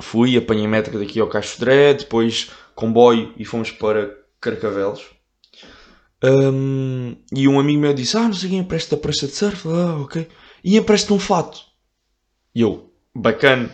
fui, 0.00 0.36
apanhei 0.36 0.66
metro 0.66 0.98
daqui 0.98 1.20
ao 1.20 1.28
Caixo 1.28 1.58
Dré, 1.60 1.94
depois 1.94 2.50
comboio 2.80 3.34
e 3.36 3.44
fomos 3.44 3.70
para 3.70 4.16
Carcavelos. 4.40 5.04
Hum, 6.24 7.16
e 7.34 7.46
um 7.46 7.60
amigo 7.60 7.80
meu 7.80 7.94
disse: 7.94 8.16
Ah, 8.16 8.22
não 8.22 8.32
sei 8.32 8.50
quem 8.50 8.58
empresta 8.58 8.94
a 8.94 8.98
prancha 8.98 9.26
de 9.26 9.34
surf. 9.34 9.68
Ah, 9.68 9.96
ok. 10.00 10.26
E 10.64 10.76
empresta 10.76 11.12
um 11.12 11.18
fato. 11.18 11.60
E 12.54 12.62
eu, 12.62 12.92
bacana, 13.14 13.70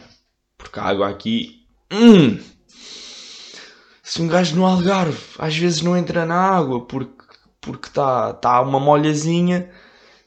porque 0.59 0.79
a 0.79 0.85
água 0.85 1.09
aqui. 1.09 1.67
Hum, 1.93 2.39
se 4.03 4.21
um 4.21 4.29
gajo 4.29 4.57
no 4.57 4.67
Algarve 4.67 5.19
às 5.39 5.57
vezes 5.57 5.83
não 5.83 5.97
entra 5.97 6.27
na 6.27 6.37
água 6.37 6.85
porque 6.85 7.25
porque 7.61 7.89
está 7.89 8.33
tá 8.33 8.61
uma 8.61 8.79
molhazinha, 8.79 9.69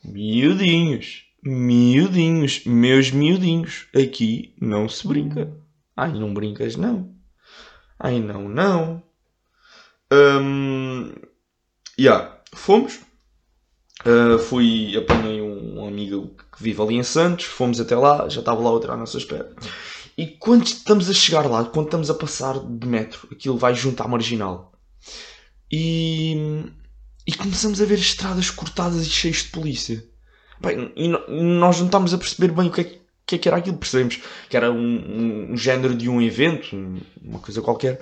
miudinhos, 0.03 1.23
miudinhos, 1.41 2.65
meus 2.65 3.11
miudinhos, 3.11 3.87
aqui 3.95 4.53
não 4.59 4.89
se 4.89 5.07
brinca. 5.07 5.49
Ai, 5.95 6.11
não 6.11 6.33
brincas 6.33 6.75
não. 6.75 7.18
Ai, 7.99 8.19
não, 8.19 8.47
não. 8.49 9.03
Hum, 10.11 11.13
yeah, 11.99 12.41
fomos. 12.53 12.99
Uh, 14.05 14.39
fui, 14.39 14.95
apanhei 14.97 15.41
um, 15.41 15.79
um 15.81 15.87
amigo 15.87 16.29
que 16.55 16.63
vive 16.63 16.81
ali 16.81 16.95
em 16.95 17.03
Santos, 17.03 17.45
fomos 17.45 17.81
até 17.81 17.97
lá, 17.97 18.29
já 18.29 18.39
estava 18.39 18.61
lá 18.61 18.71
outra 18.71 18.93
à 18.93 18.97
nossa 18.97 19.17
espera. 19.17 19.53
E 20.17 20.25
quando 20.27 20.65
estamos 20.65 21.09
a 21.09 21.13
chegar 21.13 21.45
lá, 21.49 21.65
quando 21.65 21.87
estamos 21.87 22.09
a 22.09 22.13
passar 22.13 22.57
de 22.59 22.87
metro, 22.87 23.27
aquilo 23.31 23.57
vai 23.57 23.75
junto 23.75 24.01
à 24.01 24.07
marginal. 24.07 24.71
E, 25.71 26.63
e 27.27 27.33
começamos 27.33 27.81
a 27.81 27.85
ver 27.85 27.99
estradas 27.99 28.49
cortadas 28.49 29.05
e 29.05 29.09
cheias 29.09 29.37
de 29.43 29.49
polícia. 29.49 30.03
Bem, 30.61 30.91
e 30.95 31.07
no- 31.07 31.27
nós 31.59 31.79
não 31.79 31.85
estamos 31.87 32.13
a 32.13 32.17
perceber 32.17 32.51
bem 32.53 32.67
o 32.67 32.71
que 32.71 32.81
é, 32.81 32.83
que- 32.85 32.98
que 33.29 33.35
é 33.35 33.39
que 33.39 33.47
era 33.47 33.57
aquilo. 33.57 33.77
Percebemos 33.77 34.19
que 34.49 34.57
era 34.57 34.71
um, 34.71 34.77
um- 34.77 35.53
um 35.53 35.57
género 35.57 35.95
de 35.95 36.09
um 36.09 36.21
evento, 36.21 36.75
uma 37.21 37.39
coisa 37.39 37.61
qualquer. 37.61 38.01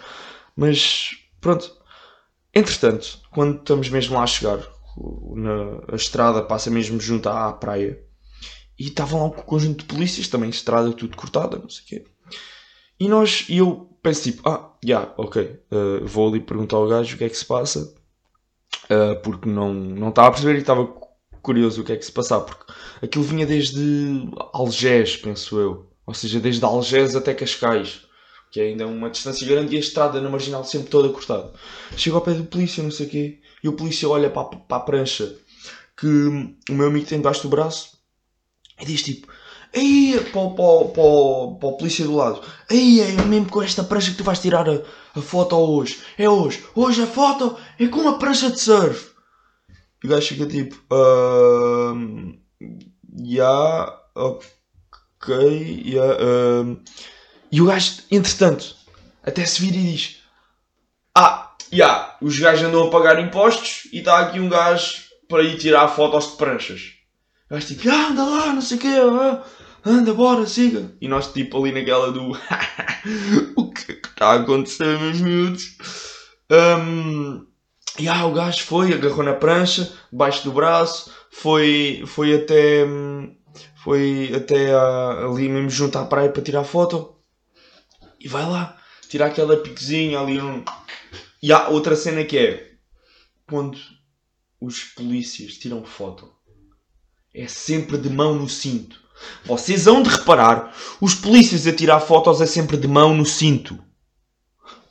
Mas 0.56 1.12
pronto. 1.42 1.76
Entretanto, 2.54 3.20
quando 3.32 3.60
estamos 3.60 3.90
mesmo 3.90 4.16
lá 4.16 4.24
a 4.24 4.28
chegar, 4.28 4.60
na, 5.36 5.94
a 5.94 5.96
estrada 5.96 6.42
passa 6.42 6.70
mesmo 6.72 7.00
junto 7.00 7.30
à, 7.30 7.50
à 7.50 7.54
praia. 7.54 8.00
E 8.80 8.88
estavam 8.88 9.20
lá 9.22 9.26
um 9.28 9.32
conjunto 9.32 9.80
de 9.80 9.86
polícias, 9.86 10.28
também 10.28 10.50
estrada 10.50 10.92
tudo 10.94 11.18
cortada, 11.18 11.58
não 11.58 11.70
sei 11.70 11.84
o 11.84 11.88
quê. 11.88 12.06
E 13.00 13.08
nós, 13.08 13.46
e 13.50 13.58
eu 13.58 13.90
penso 14.02 14.24
tipo, 14.24 14.48
ah, 14.50 14.72
já, 14.84 15.13
ok, 15.18 15.60
eh, 15.72 16.00
vou 16.04 16.30
ali 16.30 16.40
perguntar 16.40 16.78
ao 16.78 16.88
gajo 16.88 17.16
o 17.16 17.18
que 17.18 17.24
é 17.26 17.30
que 17.30 17.38
se 17.38 17.46
passa, 17.46 17.94
eh, 18.90 19.16
porque 19.16 19.50
não, 19.50 19.74
não 19.74 20.10
estava 20.10 20.30
a 20.30 20.32
perceber 20.32 20.56
e 20.58 20.62
estava 20.62 20.88
curioso 21.48 21.82
o 21.82 21.84
que 21.86 21.94
é 21.94 21.98
que 21.98 22.06
se 22.06 22.12
passava, 22.12 22.46
porque 22.46 22.72
aquilo 23.06 23.24
vinha 23.24 23.46
desde 23.46 24.30
Algés, 24.54 25.18
penso 25.18 25.60
eu, 25.60 25.72
ou 26.06 26.14
seja, 26.14 26.40
desde 26.40 26.64
Algés 26.66 27.16
até 27.16 27.34
Cascais, 27.34 28.02
que 28.52 28.60
é 28.60 28.64
ainda 28.66 28.88
uma 28.88 29.10
distância 29.10 29.48
grande 29.48 29.74
e 29.76 29.78
a 29.78 29.82
estrada 29.82 30.22
na 30.22 30.30
marginal 30.30 30.64
sempre 30.64 30.90
toda 30.90 31.10
cortada. 31.10 31.54
Chego 31.98 32.18
ao 32.18 32.22
pé 32.24 32.34
do 32.34 32.46
polícia, 32.46 32.84
não 32.84 32.92
sei 32.92 33.08
o 33.08 33.10
quê, 33.10 33.40
e 33.64 33.68
o 33.70 33.74
polícia 33.74 34.08
olha 34.10 34.30
para, 34.30 34.44
a- 34.44 34.56
para 34.70 34.78
a 34.78 34.82
prancha 34.82 35.36
que 35.98 36.08
o 36.08 36.74
meu 36.74 36.88
amigo 36.88 37.08
tem 37.08 37.20
debaixo 37.20 37.44
do 37.44 37.50
braço 37.50 37.98
e 38.80 38.86
diz 38.86 39.02
tipo, 39.04 39.28
aí 39.76 40.16
para, 40.32 40.50
para, 40.50 40.86
para, 40.90 41.58
para 41.60 41.70
o 41.70 41.78
polícia 41.78 42.06
do 42.06 42.16
lado, 42.16 42.42
aí 42.70 43.02
é 43.02 43.12
mesmo 43.26 43.50
com 43.50 43.62
esta 43.62 43.84
prancha 43.84 44.12
que 44.12 44.18
tu 44.18 44.24
vais 44.24 44.40
tirar 44.40 44.70
a, 44.70 44.82
a 45.16 45.22
foto 45.22 45.56
hoje, 45.56 46.00
é 46.18 46.30
hoje, 46.30 46.64
hoje 46.76 47.02
a 47.04 47.08
foto 47.08 47.58
é 47.80 47.88
com 47.88 48.00
uma 48.02 48.20
prancha 48.20 48.50
de 48.52 48.60
surf. 48.60 49.17
E 50.04 50.08
o 50.08 50.10
gajo 50.10 50.28
fica 50.28 50.46
tipo, 50.46 50.76
"Ahm, 50.94 52.40
yeah, 53.20 54.00
ok, 54.16 55.84
yeah, 55.86 56.18
ahm." 56.22 56.78
E 57.52 57.62
o 57.62 57.66
gajo, 57.66 58.04
entretanto, 58.12 58.76
até 59.24 59.46
se 59.46 59.62
vira 59.62 59.78
e 59.78 59.92
diz, 59.92 60.18
ah, 61.16 61.56
yeah, 61.74 62.16
os 62.22 62.38
gajos 62.38 62.68
andam 62.68 62.88
a 62.88 62.92
pagar 62.92 63.20
impostos 63.20 63.88
e 63.92 64.00
está 64.00 64.20
aqui 64.20 64.40
um 64.40 64.50
gajo 64.50 65.04
para 65.28 65.44
ir 65.44 65.58
tirar 65.58 65.88
fotos 65.88 66.32
de 66.32 66.38
pranchas. 66.38 66.94
O 67.50 67.54
gajo 67.54 67.68
tipo, 67.68 67.90
ah, 67.90 68.08
anda 68.10 68.24
lá, 68.24 68.54
não 68.54 68.62
sei 68.62 68.78
o 68.78 68.80
quê, 68.80 68.88
ah, 68.88 69.44
anda, 69.86 70.14
bora, 70.14 70.46
siga. 70.46 70.92
E 71.00 71.08
nós 71.08 71.32
tipo 71.32 71.58
ali 71.58 71.72
naquela 71.72 72.12
do, 72.12 72.32
o 73.56 73.72
que 73.72 73.94
está 73.94 74.32
a 74.32 74.36
acontecer, 74.36 75.00
meus 75.00 75.22
miúdos? 75.22 75.78
Um, 76.52 77.46
e 78.00 78.08
ah, 78.08 78.26
o 78.26 78.34
gajo 78.34 78.64
foi, 78.64 78.94
agarrou 78.94 79.24
na 79.24 79.34
prancha, 79.34 79.92
debaixo 80.12 80.44
do 80.44 80.52
braço, 80.52 81.12
foi, 81.32 82.04
foi 82.06 82.36
até, 82.36 82.86
foi 83.84 84.32
até 84.36 84.72
ah, 84.74 85.26
ali 85.26 85.50
mesmo 85.50 85.70
junto 85.70 85.98
à 85.98 86.06
praia 86.06 86.30
para 86.30 86.44
tirar 86.44 86.64
foto. 86.64 87.16
E 88.20 88.28
vai 88.28 88.46
lá, 88.46 88.78
tirar 89.10 89.28
aquela 89.28 89.58
piquezinha 89.58 90.20
ali. 90.20 90.40
Um... 90.40 90.64
E 91.42 91.52
há 91.52 91.70
outra 91.70 91.96
cena 91.96 92.24
que 92.24 92.38
é 92.38 92.72
quando 93.48 93.78
os 94.60 94.84
polícias 94.84 95.54
tiram 95.54 95.84
foto, 95.84 96.32
é 97.34 97.48
sempre 97.48 97.98
de 97.98 98.10
mão 98.10 98.36
no 98.36 98.50
cinto. 98.50 99.00
Vocês 99.46 99.86
vão 99.86 100.04
de 100.04 100.10
reparar, 100.10 100.76
os 101.02 101.16
polícias 101.16 101.66
a 101.66 101.74
tirar 101.74 102.00
fotos 102.00 102.42
é 102.42 102.46
sempre 102.46 102.78
de 102.78 102.88
mão 102.88 103.16
no 103.16 103.26
cinto. 103.26 103.84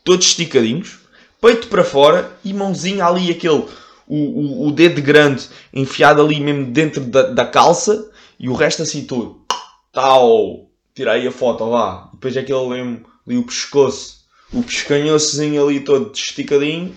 Todos 0.02 0.26
esticadinhos, 0.26 0.98
peito 1.46 1.68
para 1.68 1.84
fora 1.84 2.36
e 2.44 2.52
mãozinha 2.52 3.06
ali, 3.06 3.30
aquele, 3.30 3.64
o, 4.08 4.16
o, 4.16 4.66
o 4.66 4.72
dedo 4.72 5.00
grande 5.00 5.48
enfiado 5.72 6.20
ali 6.20 6.40
mesmo 6.40 6.72
dentro 6.72 7.00
da, 7.02 7.22
da 7.22 7.46
calça 7.46 8.10
e 8.36 8.48
o 8.48 8.54
resto 8.54 8.82
assim 8.82 9.04
tudo. 9.04 9.44
Tal, 9.92 10.68
tirei 10.92 11.24
a 11.24 11.30
foto, 11.30 11.70
vá. 11.70 12.10
Depois 12.12 12.36
é 12.36 12.40
aquele 12.40 12.68
mesmo, 12.68 13.06
ali 13.24 13.38
o 13.38 13.44
pescoço, 13.44 14.24
o 14.52 14.60
pescanhoçozinho 14.60 15.64
ali 15.64 15.78
todo 15.78 16.12
esticadinho. 16.12 16.92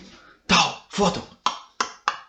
Tal, 0.47 0.83
foto. 0.89 1.21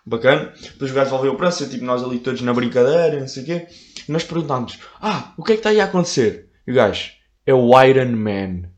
Bacana. 0.04 0.52
Depois 0.60 0.90
o 0.90 0.94
gajo 0.94 1.10
devolveu 1.10 1.32
o 1.32 1.36
preço, 1.36 1.70
tipo 1.70 1.86
nós 1.86 2.02
ali 2.04 2.18
todos 2.18 2.42
na 2.42 2.52
brincadeira, 2.52 3.18
não 3.18 3.28
sei 3.28 3.44
o 3.44 3.46
quê. 3.46 3.66
E 4.06 4.12
nós 4.12 4.24
perguntámos: 4.24 4.78
Ah, 5.00 5.32
o 5.38 5.42
que 5.42 5.52
é 5.52 5.54
que 5.54 5.60
está 5.60 5.70
aí 5.70 5.80
a 5.80 5.84
acontecer? 5.84 6.50
E 6.66 6.72
o 6.72 6.74
gajo: 6.74 7.12
É 7.46 7.54
o 7.54 7.82
Iron 7.82 8.14
Man. 8.14 8.68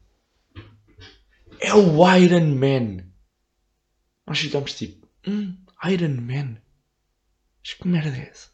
É 1.60 1.74
o 1.74 2.16
Iron 2.16 2.54
Man. 2.54 3.11
Nós 4.26 4.38
ficámos 4.38 4.74
tipo: 4.74 5.06
Hum, 5.26 5.56
Iron 5.84 6.20
Man. 6.20 6.56
Mas 7.62 7.74
que 7.74 7.88
merda 7.88 8.16
é 8.16 8.28
essa? 8.30 8.48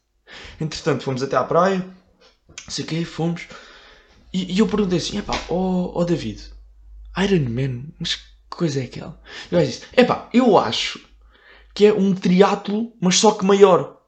Entretanto, 0.61 1.03
fomos 1.03 1.23
até 1.23 1.37
à 1.37 1.45
praia, 1.45 1.87
sei 2.69 2.85
o 2.85 2.89
quê, 2.89 3.05
fomos. 3.05 3.47
E, 4.33 4.55
e 4.55 4.59
eu 4.59 4.69
perguntei 4.69 4.99
assim: 4.99 5.19
Epá, 5.19 5.35
ó 5.49 5.55
oh, 5.55 5.93
oh 5.95 6.05
David, 6.05 6.43
Iron 7.17 7.49
Man, 7.51 7.85
mas 7.99 8.17
que 8.17 8.25
coisa 8.51 8.81
é 8.81 8.85
aquela? 8.85 9.21
E 9.51 9.55
o 9.55 9.59
gajo 9.59 9.71
disse: 9.71 9.87
Epá, 9.97 10.29
eu 10.33 10.59
acho 10.59 11.01
que 11.75 11.87
é 11.87 11.93
um 11.93 12.15
triatlo, 12.15 12.93
mas 13.01 13.17
só 13.17 13.33
que 13.33 13.45
maior. 13.45 14.03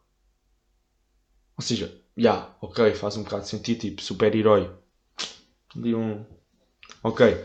Ou 1.56 1.62
seja, 1.62 1.86
já, 2.16 2.32
yeah, 2.32 2.56
ok, 2.60 2.94
faz 2.94 3.16
um 3.16 3.22
bocado 3.22 3.42
de 3.42 3.48
sentido, 3.48 3.80
tipo, 3.80 4.02
super-herói. 4.02 4.70
Ali 5.76 5.94
um... 5.94 6.24
Ok. 7.02 7.44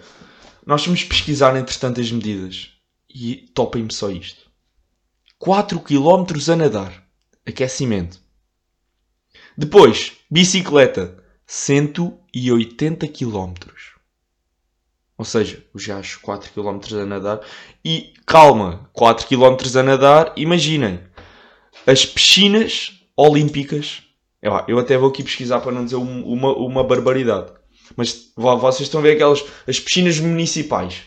Nós 0.66 0.86
vamos 0.86 1.04
pesquisar 1.04 1.56
entre 1.56 1.78
tantas 1.78 2.12
medidas. 2.12 2.75
E 3.18 3.50
topem-me 3.54 3.94
só 3.94 4.10
isto. 4.10 4.52
4 5.40 5.80
km 5.80 6.26
a 6.52 6.56
nadar. 6.58 7.08
Aquecimento. 7.48 8.20
Depois, 9.58 10.12
bicicleta. 10.30 11.24
180 11.48 13.08
km. 13.08 13.54
Ou 15.18 15.24
seja, 15.24 15.66
os 15.74 15.86
gajos 15.86 16.18
4 16.18 16.52
km 16.52 16.80
a 17.02 17.06
nadar. 17.06 17.40
E 17.86 18.14
calma, 18.26 18.90
4 18.92 19.28
km 19.28 19.80
a 19.80 19.84
nadar, 19.84 20.34
imaginem. 20.36 21.00
As 21.88 22.06
piscinas 22.06 23.00
olímpicas. 23.16 24.04
Eu 24.68 24.78
até 24.78 24.98
vou 24.98 25.08
aqui 25.08 25.24
pesquisar 25.24 25.62
para 25.62 25.72
não 25.72 25.86
dizer 25.86 25.96
uma, 25.96 26.54
uma 26.54 26.84
barbaridade. 26.84 27.54
Mas 27.96 28.34
vocês 28.36 28.82
estão 28.82 29.00
a 29.00 29.04
ver 29.04 29.14
aquelas. 29.14 29.42
As 29.66 29.80
piscinas 29.80 30.20
municipais. 30.20 31.04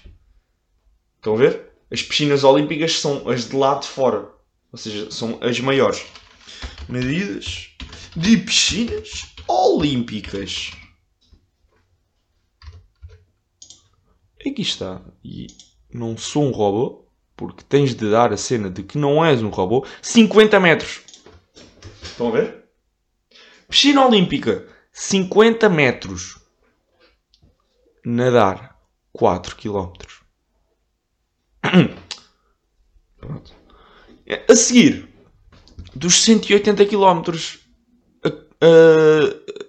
Estão 1.19 1.35
a 1.35 1.37
ver? 1.37 1.68
As 1.91 2.03
piscinas 2.03 2.45
olímpicas 2.45 3.01
são 3.01 3.29
as 3.29 3.49
de 3.49 3.57
lá 3.57 3.75
de 3.75 3.87
fora. 3.87 4.31
Ou 4.71 4.79
seja, 4.79 5.11
são 5.11 5.39
as 5.41 5.59
maiores. 5.61 6.05
Medidas 6.89 7.71
de 8.15 8.37
piscinas 8.37 9.35
olímpicas. 9.47 10.73
Aqui 14.41 14.63
está. 14.63 15.01
E 15.25 15.47
não 15.93 16.17
sou 16.17 16.45
um 16.45 16.51
robô, 16.51 17.07
porque 17.37 17.65
tens 17.65 17.95
de 17.95 18.11
dar 18.11 18.33
a 18.33 18.37
cena 18.37 18.71
de 18.71 18.83
que 18.83 18.99
não 18.99 19.25
és 19.25 19.43
um 19.43 19.49
robô. 19.49 19.87
50 20.03 20.61
metros. 20.61 21.01
Estão 22.03 22.29
a 22.29 22.33
ver? 22.33 22.65
Piscina 23.69 24.07
olímpica. 24.07 24.67
50 24.93 25.69
metros. 25.69 26.39
Nadar. 28.05 28.77
4 29.13 29.57
km. 29.57 30.18
Pronto. 33.19 33.53
A 34.49 34.55
seguir, 34.55 35.09
dos 35.95 36.23
180 36.23 36.85
km 36.87 37.23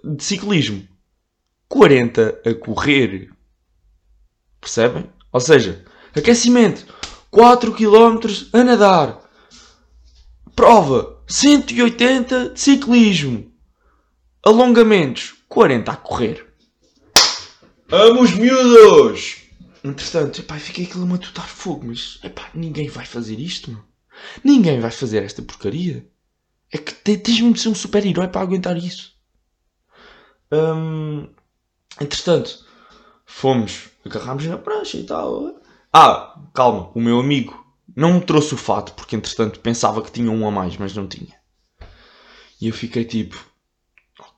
de 0.03 0.23
ciclismo, 0.23 0.87
40 1.67 2.41
a 2.45 2.53
correr. 2.53 3.29
Percebem? 4.59 5.09
Ou 5.31 5.39
seja, 5.39 5.85
aquecimento 6.15 6.85
4 7.31 7.73
km 7.73 8.27
a 8.51 8.63
nadar. 8.63 9.21
Prova 10.55 11.21
180 11.27 12.49
de 12.49 12.59
ciclismo. 12.59 13.51
Alongamentos 14.43 15.35
40 15.47 15.91
a 15.91 15.95
correr. 15.95 16.45
Vamos 17.87 18.31
miúdos! 18.33 19.38
Entretanto, 19.83 20.41
epá, 20.41 20.57
fiquei 20.57 20.85
aquilo 20.85 21.03
a 21.03 21.07
matutar 21.07 21.47
fogo, 21.47 21.87
mas 21.87 22.19
epá, 22.23 22.49
ninguém 22.53 22.89
vai 22.89 23.05
fazer 23.05 23.39
isto, 23.39 23.71
meu. 23.71 23.83
Ninguém 24.43 24.79
vai 24.79 24.91
fazer 24.91 25.23
esta 25.23 25.41
porcaria. 25.41 26.07
É 26.71 26.77
que 26.77 26.93
tens 26.93 27.39
mesmo 27.39 27.53
de 27.53 27.61
ser 27.61 27.69
um 27.69 27.75
super-herói 27.75 28.27
para 28.27 28.41
aguentar 28.41 28.77
isso. 28.77 29.15
Hum, 30.51 31.29
entretanto, 31.99 32.65
fomos, 33.25 33.89
agarrámos 34.05 34.45
na 34.45 34.57
prancha 34.57 34.97
e 34.97 35.03
tal. 35.03 35.61
Ah, 35.93 36.39
calma, 36.53 36.91
o 36.93 37.01
meu 37.01 37.19
amigo 37.19 37.65
não 37.95 38.13
me 38.13 38.21
trouxe 38.21 38.53
o 38.53 38.57
fato, 38.57 38.93
porque 38.93 39.15
entretanto 39.15 39.59
pensava 39.59 40.01
que 40.01 40.11
tinha 40.11 40.29
um 40.29 40.47
a 40.47 40.51
mais, 40.51 40.77
mas 40.77 40.95
não 40.95 41.07
tinha. 41.07 41.39
E 42.61 42.67
eu 42.67 42.73
fiquei 42.73 43.05
tipo, 43.05 43.48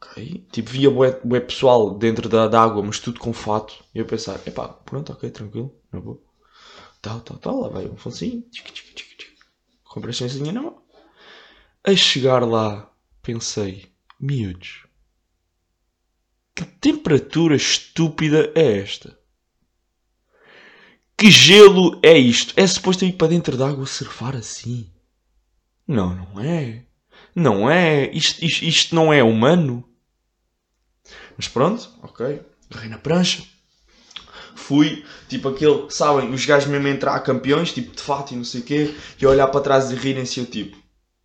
ok. 0.02 0.48
Tipo, 0.52 0.70
via 0.70 0.90
bué, 0.90 1.20
bué 1.24 1.40
pessoal 1.40 1.98
dentro 1.98 2.28
da, 2.28 2.48
da 2.48 2.62
água, 2.62 2.82
mas 2.84 3.00
tudo 3.00 3.20
com 3.20 3.32
fato. 3.32 3.84
E 3.94 4.00
eu 4.00 4.06
pensar, 4.06 4.40
epá, 4.48 4.68
pronto, 4.68 5.14
ok, 5.14 5.30
tranquilo, 5.30 5.74
na 5.92 6.00
boa. 6.00 6.20
Tal, 7.02 7.22
tal, 7.22 7.38
tal, 7.38 7.62
lá 7.62 7.70
vai 7.70 7.86
um 7.86 7.96
focinho, 7.96 8.44
com 9.86 10.00
a 10.00 10.02
pranchazinha 10.02 10.52
na 10.52 10.62
mão. 10.62 10.82
A 11.84 11.96
chegar 11.96 12.46
lá, 12.48 12.92
pensei, 13.22 13.92
miúdos, 14.20 14.86
que 16.54 16.64
temperatura 16.64 17.56
estúpida 17.56 18.52
é 18.56 18.80
esta? 18.80 19.18
Que 21.18 21.30
gelo 21.30 22.00
é 22.04 22.18
isto? 22.18 22.54
É 22.58 22.66
suposto 22.66 23.06
ir 23.06 23.14
para 23.14 23.28
dentro 23.28 23.58
d'água 23.58 23.86
surfar 23.86 24.36
assim? 24.36 24.92
Não, 25.88 26.16
não 26.16 26.40
é. 26.40 26.86
Não 27.36 27.70
é. 27.70 28.10
Isto, 28.12 28.44
isto, 28.44 28.64
isto 28.64 28.96
não 28.96 29.12
é 29.14 29.24
humano. 29.24 29.88
Mas 31.42 31.48
pronto, 31.48 31.90
ok. 32.04 32.40
Agarrei 32.70 32.90
na 32.92 33.00
prancha. 33.00 33.42
Fui, 34.54 35.04
tipo 35.28 35.50
aquele, 35.50 35.90
sabem, 35.90 36.32
os 36.32 36.46
gajos 36.46 36.70
mesmo 36.70 36.88
entrar 36.88 37.20
campeões, 37.22 37.74
tipo 37.74 37.96
de 37.96 38.02
fato 38.04 38.32
e 38.32 38.38
não 38.38 38.44
sei 38.44 38.62
o 38.62 38.64
quê, 38.64 38.96
e 39.20 39.26
olhar 39.26 39.48
para 39.48 39.62
trás 39.62 39.90
e 39.90 39.96
rirem-se 39.96 40.40
eu 40.40 40.46
tipo, 40.46 40.78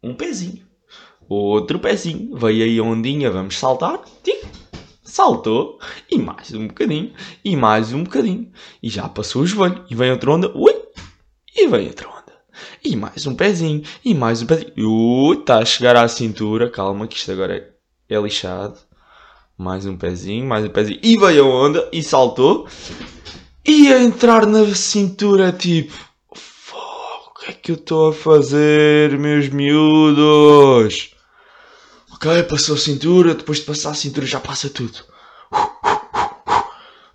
um 0.02 0.14
pezinho. 0.14 0.64
Outro 1.28 1.78
pezinho. 1.78 2.34
Veio 2.34 2.64
aí 2.64 2.78
a 2.78 2.82
ondinha, 2.82 3.30
vamos 3.30 3.58
saltar. 3.58 4.00
Tic, 4.24 4.42
saltou. 5.04 5.78
E 6.10 6.16
mais 6.16 6.50
um 6.54 6.66
bocadinho. 6.66 7.12
E 7.44 7.54
mais 7.54 7.92
um 7.92 8.02
bocadinho. 8.02 8.50
E 8.82 8.88
já 8.88 9.06
passou 9.10 9.42
o 9.42 9.46
joelho. 9.46 9.84
E 9.90 9.94
vem 9.94 10.12
outra 10.12 10.30
onda. 10.30 10.50
Ui! 10.56 10.72
E 11.54 11.66
vem 11.66 11.88
outra 11.88 12.08
onda. 12.08 12.32
E 12.82 12.96
mais 12.96 13.26
um 13.26 13.34
pezinho. 13.34 13.82
E 14.02 14.14
mais 14.14 14.40
um 14.40 14.46
pezinho. 14.46 14.72
Ui, 14.78 15.36
está 15.36 15.58
a 15.58 15.64
chegar 15.66 15.94
à 15.94 16.08
cintura. 16.08 16.70
Calma 16.70 17.06
que 17.06 17.16
isto 17.16 17.30
agora 17.30 17.54
é, 18.08 18.14
é 18.14 18.18
lixado. 18.18 18.78
Mais 19.58 19.86
um 19.86 19.96
pezinho, 19.96 20.46
mais 20.46 20.64
um 20.64 20.68
pezinho. 20.68 21.00
E 21.02 21.16
veio 21.18 21.44
a 21.44 21.66
onda. 21.66 21.88
E 21.92 22.02
saltou. 22.02 22.68
E 23.64 23.92
a 23.92 24.02
entrar 24.02 24.46
na 24.46 24.74
cintura 24.74 25.52
tipo 25.52 26.06
que 27.46 27.52
é 27.52 27.54
que 27.54 27.70
eu 27.70 27.76
estou 27.76 28.08
a 28.08 28.12
fazer, 28.12 29.16
meus 29.18 29.48
miúdos? 29.48 31.14
Ok, 32.12 32.42
passou 32.44 32.74
a 32.74 32.78
cintura, 32.78 33.34
depois 33.34 33.58
de 33.58 33.64
passar 33.64 33.90
a 33.90 33.94
cintura 33.94 34.26
já 34.26 34.40
passa 34.40 34.68
tudo. 34.68 35.04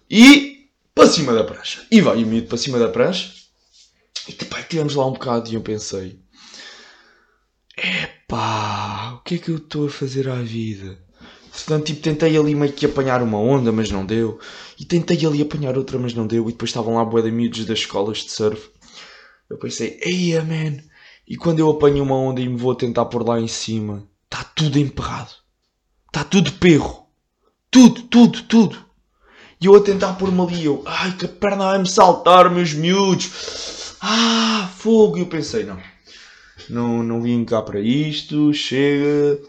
E 0.09 0.69
para 0.95 1.09
cima 1.09 1.33
da 1.33 1.43
prancha. 1.43 1.85
E 1.91 1.99
vai 1.99 2.23
o 2.23 2.25
miúdo 2.25 2.47
para 2.47 2.57
cima 2.57 2.79
da 2.79 2.87
prancha. 2.87 3.33
E 4.27 4.33
depois 4.33 4.65
tivemos 4.69 4.95
lá 4.95 5.05
um 5.05 5.13
bocado 5.13 5.49
e 5.49 5.55
eu 5.55 5.61
pensei: 5.61 6.21
Epá, 7.75 9.15
o 9.15 9.23
que 9.23 9.35
é 9.35 9.37
que 9.37 9.51
eu 9.51 9.57
estou 9.57 9.87
a 9.87 9.89
fazer 9.89 10.29
à 10.29 10.35
vida? 10.35 10.97
Portanto, 11.51 11.85
tipo, 11.85 12.01
tentei 12.01 12.37
ali 12.37 12.55
meio 12.55 12.71
que 12.71 12.85
apanhar 12.85 13.21
uma 13.21 13.37
onda, 13.37 13.71
mas 13.71 13.91
não 13.91 14.05
deu. 14.05 14.39
E 14.79 14.85
tentei 14.85 15.25
ali 15.25 15.41
apanhar 15.41 15.77
outra, 15.77 15.99
mas 15.99 16.13
não 16.13 16.25
deu. 16.25 16.47
E 16.49 16.53
depois 16.53 16.69
estavam 16.69 16.95
lá 16.95 17.03
bué 17.03 17.21
de 17.21 17.65
das 17.65 17.79
escolas 17.79 18.19
de 18.19 18.31
surf. 18.31 18.69
Eu 19.49 19.57
pensei, 19.57 19.99
eia, 20.01 20.43
man. 20.43 20.81
E 21.27 21.35
quando 21.35 21.59
eu 21.59 21.69
apanho 21.69 22.03
uma 22.03 22.15
onda 22.15 22.39
e 22.39 22.47
me 22.47 22.57
vou 22.57 22.73
tentar 22.73 23.05
por 23.05 23.27
lá 23.27 23.39
em 23.39 23.47
cima, 23.47 24.07
está 24.23 24.43
tudo 24.43 24.79
emperrado. 24.79 25.31
Está 26.07 26.23
tudo 26.23 26.53
perro. 26.53 27.05
Tudo, 27.69 28.01
tudo, 28.03 28.43
tudo. 28.43 28.85
E 29.59 29.65
eu 29.65 29.75
a 29.75 29.81
tentar 29.81 30.13
pôr-me 30.13 30.41
ali, 30.41 30.65
eu, 30.65 30.83
ai, 30.85 31.15
que 31.15 31.25
a 31.25 31.29
perna 31.29 31.65
vai-me 31.65 31.87
saltar, 31.87 32.49
meus 32.49 32.73
miúdos. 32.73 33.95
Ah, 34.01 34.71
fogo. 34.77 35.17
E 35.17 35.21
eu 35.21 35.27
pensei, 35.27 35.63
não. 35.63 35.77
Não, 36.69 37.03
não 37.03 37.21
vim 37.21 37.43
cá 37.45 37.61
para 37.61 37.79
isto, 37.79 38.53
chega. 38.53 39.39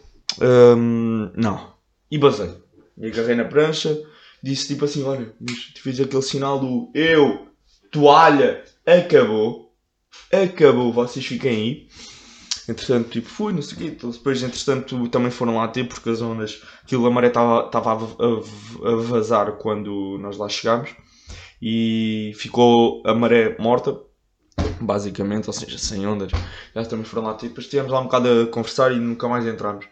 Hum, 0.40 1.30
não. 1.34 1.71
E 2.12 2.18
basei. 2.18 2.54
Me 2.94 3.06
agarrei 3.06 3.34
na 3.34 3.46
prancha, 3.46 3.98
disse 4.42 4.68
tipo 4.68 4.84
assim: 4.84 5.02
olha, 5.02 5.34
fiz 5.76 5.98
aquele 5.98 6.20
sinal 6.20 6.60
do 6.60 6.90
eu, 6.94 7.48
toalha, 7.90 8.62
acabou. 8.86 9.74
Acabou, 10.30 10.92
vocês 10.92 11.24
fiquem 11.24 11.50
aí. 11.50 11.88
Entretanto, 12.68 13.08
tipo, 13.08 13.30
fui, 13.30 13.54
não 13.54 13.62
sei 13.62 13.74
o 13.74 13.78
quê. 13.78 14.06
Depois, 14.06 14.42
entretanto, 14.42 15.08
também 15.08 15.30
foram 15.30 15.56
lá 15.56 15.66
ter, 15.68 15.88
porque 15.88 16.10
as 16.10 16.20
ondas, 16.20 16.62
aquilo, 16.82 17.06
a 17.06 17.10
maré 17.10 17.28
estava 17.28 17.70
a 17.70 18.94
vazar 18.96 19.52
quando 19.52 20.18
nós 20.20 20.36
lá 20.36 20.50
chegámos. 20.50 20.90
E 21.62 22.32
ficou 22.36 23.02
a 23.06 23.14
maré 23.14 23.56
morta, 23.58 23.98
basicamente, 24.78 25.46
ou 25.46 25.52
seja, 25.54 25.78
sem 25.78 26.06
ondas. 26.06 26.34
Já 26.74 26.84
também 26.84 27.06
foram 27.06 27.26
lá 27.26 27.32
ter. 27.34 27.48
Depois 27.48 27.64
estivemos 27.64 27.90
lá 27.90 28.00
um 28.00 28.04
bocado 28.04 28.28
a 28.42 28.46
conversar 28.48 28.92
e 28.92 29.00
nunca 29.00 29.26
mais 29.26 29.46
entramos. 29.46 29.86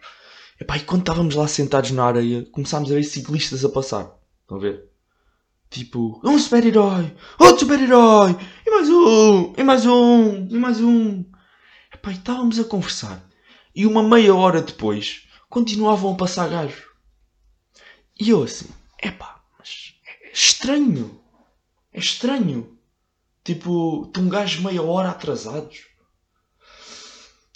Epá, 0.61 0.77
e 0.77 0.81
quando 0.81 1.01
estávamos 1.01 1.33
lá 1.33 1.47
sentados 1.47 1.89
na 1.89 2.05
areia, 2.05 2.45
começámos 2.51 2.91
a 2.91 2.93
ver 2.93 3.03
ciclistas 3.03 3.65
a 3.65 3.69
passar. 3.69 4.15
Estão 4.43 4.57
a 4.57 4.59
ver? 4.59 4.91
Tipo, 5.71 6.21
um 6.23 6.37
super-herói, 6.37 7.11
outro 7.39 7.61
super-herói, 7.61 8.37
e 8.63 8.69
mais 8.69 8.87
um, 8.87 9.53
e 9.57 9.63
mais 9.63 9.85
um, 9.87 10.47
e 10.47 10.57
mais 10.59 10.79
um. 10.79 11.25
Epá, 11.91 12.11
e 12.11 12.13
estávamos 12.13 12.59
a 12.59 12.63
conversar. 12.63 13.27
E 13.73 13.87
uma 13.87 14.03
meia 14.03 14.35
hora 14.35 14.61
depois, 14.61 15.27
continuavam 15.49 16.13
a 16.13 16.15
passar 16.15 16.47
gajos. 16.47 16.83
E 18.19 18.29
eu 18.29 18.43
assim, 18.43 18.69
epá, 19.01 19.43
mas 19.57 19.95
é 20.05 20.31
estranho. 20.31 21.19
É 21.91 21.97
estranho. 21.97 22.77
Tipo, 23.43 24.05
estão 24.05 24.29
gajos 24.29 24.63
meia 24.63 24.83
hora 24.83 25.09
atrasados. 25.09 25.87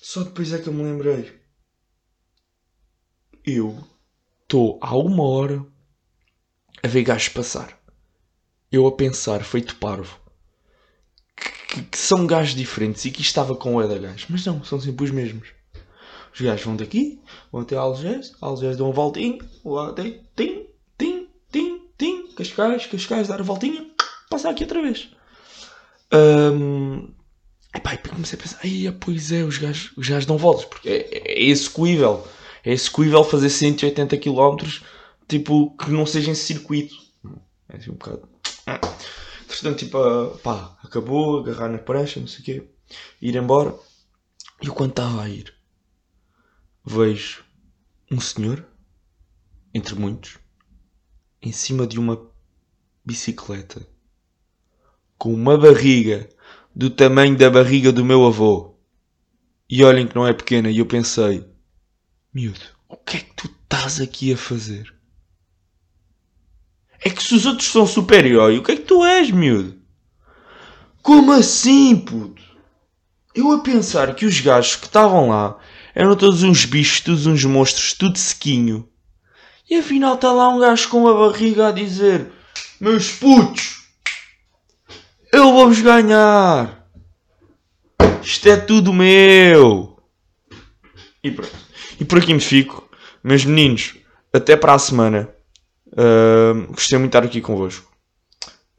Só 0.02 0.24
depois 0.24 0.52
é 0.52 0.58
que 0.58 0.70
eu 0.70 0.74
me 0.74 0.82
lembrei 0.82 1.45
eu 3.46 3.78
estou 4.44 4.80
há 4.82 4.96
uma 4.98 5.24
hora 5.24 5.66
a 6.84 6.88
ver 6.88 7.04
gajos 7.04 7.30
passar. 7.30 7.78
Eu 8.72 8.88
a 8.88 8.92
pensar, 8.92 9.44
feito 9.44 9.76
parvo, 9.76 10.20
que, 11.70 11.82
que 11.84 11.98
são 11.98 12.26
gajos 12.26 12.56
diferentes 12.56 13.06
e 13.06 13.12
que 13.12 13.22
estava 13.22 13.56
com 13.56 13.76
o 13.76 13.82
Eda 13.82 13.98
gajos. 13.98 14.26
Mas 14.30 14.46
não, 14.46 14.64
são 14.64 14.80
sempre 14.80 15.06
os 15.06 15.12
mesmos. 15.12 15.50
Os 16.34 16.42
gajos 16.42 16.66
vão 16.66 16.76
daqui, 16.76 17.22
vão 17.52 17.62
até 17.62 17.76
Algés, 17.76 18.34
Algés 18.42 18.76
dão 18.76 18.88
uma 18.88 18.94
voltinha, 18.94 19.40
lá 19.64 19.94
tem, 19.94 20.22
tim, 20.36 20.68
tim, 20.98 21.30
tim, 21.50 21.82
tim, 21.98 22.28
Cascais, 22.36 22.86
Cascais, 22.88 23.30
dar 23.30 23.40
a 23.40 23.44
voltinha, 23.44 23.90
passar 24.30 24.50
aqui 24.50 24.64
outra 24.64 24.82
vez. 24.82 25.10
Um, 26.14 27.10
epá, 27.74 27.94
e 27.94 27.98
comecei 27.98 28.38
a 28.38 28.42
pensar, 28.42 28.60
pois 29.00 29.32
é, 29.32 29.44
os 29.44 29.58
gajos, 29.58 29.94
os 29.96 30.10
gajos 30.10 30.26
dão 30.26 30.38
voltas, 30.38 30.66
porque 30.66 30.90
é, 30.90 30.98
é, 30.98 31.32
é 31.40 31.44
execuível 31.44 32.28
é 32.66 32.74
execuível 32.74 33.24
fazer 33.24 33.50
180 33.50 34.18
km 34.18 34.82
tipo 35.28 35.76
que 35.78 35.92
não 35.92 36.06
seja 36.06 36.32
em 36.32 36.36
circuito. 36.36 36.96
É 37.70 37.78
assim 37.78 37.92
um 37.92 37.94
bocado. 37.94 38.28
Entretanto, 39.46 39.78
tipo, 39.78 40.38
pá, 40.40 40.78
acabou, 40.84 41.40
agarrar 41.40 41.70
na 41.70 41.78
prancha, 41.78 42.20
não 42.20 42.28
sei 42.28 42.40
o 42.42 42.44
quê, 42.44 42.64
ir 43.22 43.36
embora. 43.36 43.74
E 44.62 44.68
quando 44.68 44.92
estava 44.92 45.22
a 45.22 45.30
ir, 45.30 45.54
vejo 46.84 47.44
um 48.12 48.20
senhor, 48.20 48.66
entre 49.74 49.96
muitos, 49.96 50.40
em 51.42 51.52
cima 51.52 51.86
de 51.86 52.00
uma 52.00 52.30
bicicleta, 53.04 53.88
com 55.18 55.34
uma 55.34 55.58
barriga 55.58 56.28
do 56.76 56.90
tamanho 56.90 57.38
da 57.38 57.50
barriga 57.50 57.92
do 57.92 58.04
meu 58.04 58.26
avô. 58.26 58.76
E 59.70 59.84
olhem 59.84 60.08
que 60.08 60.16
não 60.16 60.28
é 60.28 60.34
pequena, 60.34 60.70
e 60.70 60.80
eu 60.80 60.86
pensei, 60.86 61.46
Miúdo, 62.36 62.60
o 62.90 62.98
que 62.98 63.16
é 63.16 63.20
que 63.22 63.34
tu 63.34 63.46
estás 63.48 64.02
aqui 64.02 64.34
a 64.34 64.36
fazer? 64.36 64.94
É 67.00 67.10
que 67.10 67.24
se 67.24 67.34
os 67.34 67.46
outros 67.46 67.72
são 67.72 67.88
super-herói, 67.88 68.58
o 68.58 68.64
que 68.64 68.74
é 68.74 68.76
que 68.76 68.82
tu 68.82 69.06
és, 69.06 69.32
miúdo? 69.32 69.80
Como 71.02 71.32
assim, 71.32 71.96
puto? 71.96 72.44
Eu 73.34 73.54
a 73.54 73.62
pensar 73.62 74.14
que 74.16 74.26
os 74.26 74.42
gajos 74.42 74.76
que 74.76 74.86
estavam 74.86 75.30
lá 75.30 75.58
eram 75.94 76.14
todos 76.14 76.44
uns 76.44 76.66
bichos, 76.66 77.00
todos 77.00 77.26
uns 77.26 77.46
monstros, 77.46 77.94
tudo 77.94 78.18
sequinho. 78.18 78.90
E 79.70 79.78
afinal 79.78 80.16
está 80.16 80.30
lá 80.34 80.50
um 80.50 80.60
gajo 80.60 80.90
com 80.90 81.04
uma 81.04 81.14
barriga 81.14 81.70
a 81.70 81.72
dizer: 81.72 82.30
Meus 82.82 83.14
putos, 83.14 83.88
eu 85.32 85.54
vou-vos 85.54 85.80
ganhar. 85.80 86.86
Isto 88.22 88.50
é 88.50 88.58
tudo 88.58 88.92
meu. 88.92 90.04
E 91.24 91.32
pronto. 91.32 91.65
E 92.00 92.06
por 92.06 92.18
aqui 92.18 92.34
me 92.34 92.40
fico. 92.40 92.88
Meus 93.24 93.46
meninos, 93.46 93.96
até 94.34 94.56
para 94.56 94.74
a 94.74 94.80
semana. 94.80 95.30
Uh, 95.88 96.72
gostei 96.74 96.98
muito 96.98 97.12
de 97.12 97.18
estar 97.18 97.28
aqui 97.28 97.42
convosco. 97.42 97.92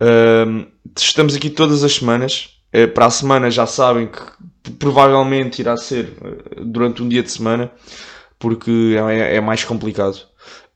Uh, 0.00 0.66
estamos 0.96 1.34
aqui 1.34 1.50
todas 1.50 1.82
as 1.82 1.94
semanas. 1.94 2.60
Uh, 2.74 2.88
para 2.88 3.06
a 3.06 3.10
semana 3.10 3.50
já 3.50 3.66
sabem 3.66 4.08
que 4.08 4.72
provavelmente 4.72 5.60
irá 5.60 5.76
ser 5.76 6.12
eh, 6.22 6.60
durante 6.60 7.00
um 7.02 7.08
dia 7.08 7.22
de 7.22 7.30
semana, 7.30 7.70
porque 8.38 8.96
é, 9.08 9.36
é 9.36 9.40
mais 9.40 9.64
complicado. 9.64 10.18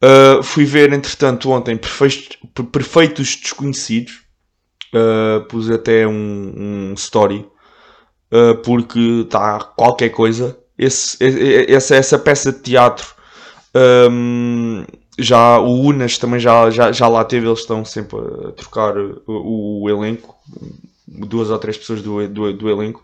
Uh, 0.02 0.42
fui 0.42 0.64
ver, 0.64 0.92
entretanto, 0.92 1.50
ontem 1.50 1.76
Perfeitos, 1.76 2.38
Perfeitos 2.72 3.36
Desconhecidos. 3.36 4.20
Uh, 4.92 5.44
pus 5.46 5.70
até 5.70 6.04
um, 6.04 6.90
um 6.90 6.94
story, 6.94 7.46
uh, 8.32 8.56
porque 8.64 9.22
está 9.24 9.60
qualquer 9.60 10.08
coisa 10.08 10.59
esse, 10.84 11.16
essa, 11.72 11.94
essa 11.94 12.18
peça 12.18 12.52
de 12.52 12.58
teatro 12.60 13.06
um, 14.10 14.84
já 15.18 15.58
o 15.58 15.80
Unas 15.80 16.18
também 16.18 16.40
já, 16.40 16.70
já, 16.70 16.90
já 16.90 17.06
lá 17.06 17.24
teve, 17.24 17.46
eles 17.46 17.60
estão 17.60 17.84
sempre 17.84 18.18
a 18.18 18.52
trocar 18.52 18.96
o, 18.96 19.82
o 19.82 19.90
elenco, 19.90 20.34
duas 21.06 21.50
ou 21.50 21.58
três 21.58 21.76
pessoas 21.76 22.02
do, 22.02 22.26
do, 22.28 22.52
do 22.52 22.70
elenco. 22.70 23.02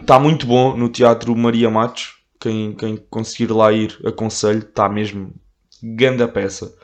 Está 0.00 0.16
uh, 0.16 0.20
muito 0.20 0.46
bom 0.46 0.76
no 0.76 0.88
Teatro 0.88 1.36
Maria 1.36 1.70
Matos. 1.70 2.14
Quem, 2.40 2.72
quem 2.72 2.96
conseguir 3.10 3.52
lá 3.52 3.70
ir, 3.70 3.98
aconselho, 4.04 4.60
está 4.60 4.88
mesmo 4.88 5.32
grande 5.82 6.22
a 6.22 6.28
peça. 6.28 6.74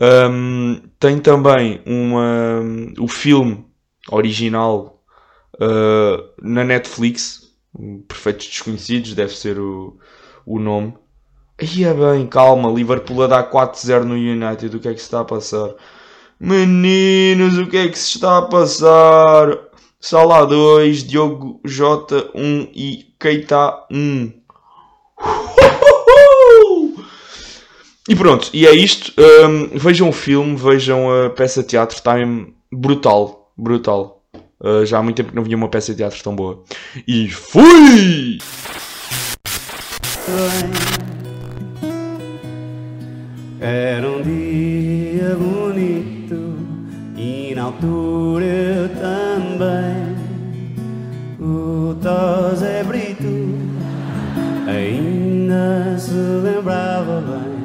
Um, 0.00 0.80
tem 0.98 1.18
também 1.18 1.80
uma, 1.86 2.62
o 2.98 3.06
filme 3.06 3.64
original 4.10 5.00
uh, 5.56 6.32
na 6.42 6.64
Netflix, 6.64 7.49
Perfeitos 8.08 8.46
Desconhecidos, 8.46 9.14
deve 9.14 9.36
ser 9.36 9.58
o, 9.58 9.98
o 10.44 10.58
nome. 10.58 10.94
Aí 11.58 11.84
é 11.84 11.92
bem, 11.92 12.26
calma, 12.26 12.70
Liverpool 12.70 13.22
a 13.22 13.26
dar 13.26 13.50
4-0 13.50 14.04
no 14.04 14.14
United, 14.14 14.76
o 14.76 14.80
que 14.80 14.88
é 14.88 14.94
que 14.94 14.98
se 14.98 15.04
está 15.04 15.20
a 15.20 15.24
passar? 15.24 15.74
Meninos, 16.38 17.58
o 17.58 17.66
que 17.66 17.76
é 17.76 17.88
que 17.88 17.98
se 17.98 18.16
está 18.16 18.38
a 18.38 18.42
passar? 18.42 19.58
Sala 20.00 20.46
2, 20.46 21.04
Diogo 21.04 21.60
J 21.66 22.30
1 22.34 22.68
e 22.74 23.14
Keita 23.18 23.86
1. 23.90 24.32
E 28.08 28.16
pronto, 28.16 28.50
e 28.54 28.66
é 28.66 28.74
isto. 28.74 29.12
Um, 29.20 29.78
vejam 29.78 30.08
o 30.08 30.12
filme, 30.12 30.56
vejam 30.56 31.26
a 31.26 31.30
peça 31.30 31.62
de 31.62 31.68
teatro, 31.68 31.94
está 31.94 32.14
brutal, 32.72 33.52
brutal. 33.56 34.19
Uh, 34.60 34.84
já 34.84 34.98
há 34.98 35.02
muito 35.02 35.16
tempo 35.16 35.30
que 35.30 35.36
não 35.36 35.42
vinha 35.42 35.56
uma 35.56 35.68
peça 35.68 35.92
de 35.92 35.98
teatro 35.98 36.22
tão 36.22 36.36
boa. 36.36 36.62
E 37.08 37.28
fui! 37.30 38.38
Era 43.58 44.08
um 44.08 44.22
dia 44.22 45.34
bonito 45.36 46.56
e 47.16 47.54
na 47.54 47.64
altura 47.64 48.44
eu 48.44 48.88
também. 48.90 50.16
O 51.40 51.94
Tosé 52.02 52.84
Brito 52.84 53.24
ainda 54.66 55.98
se 55.98 56.12
lembrava 56.12 57.20
bem. 57.22 57.60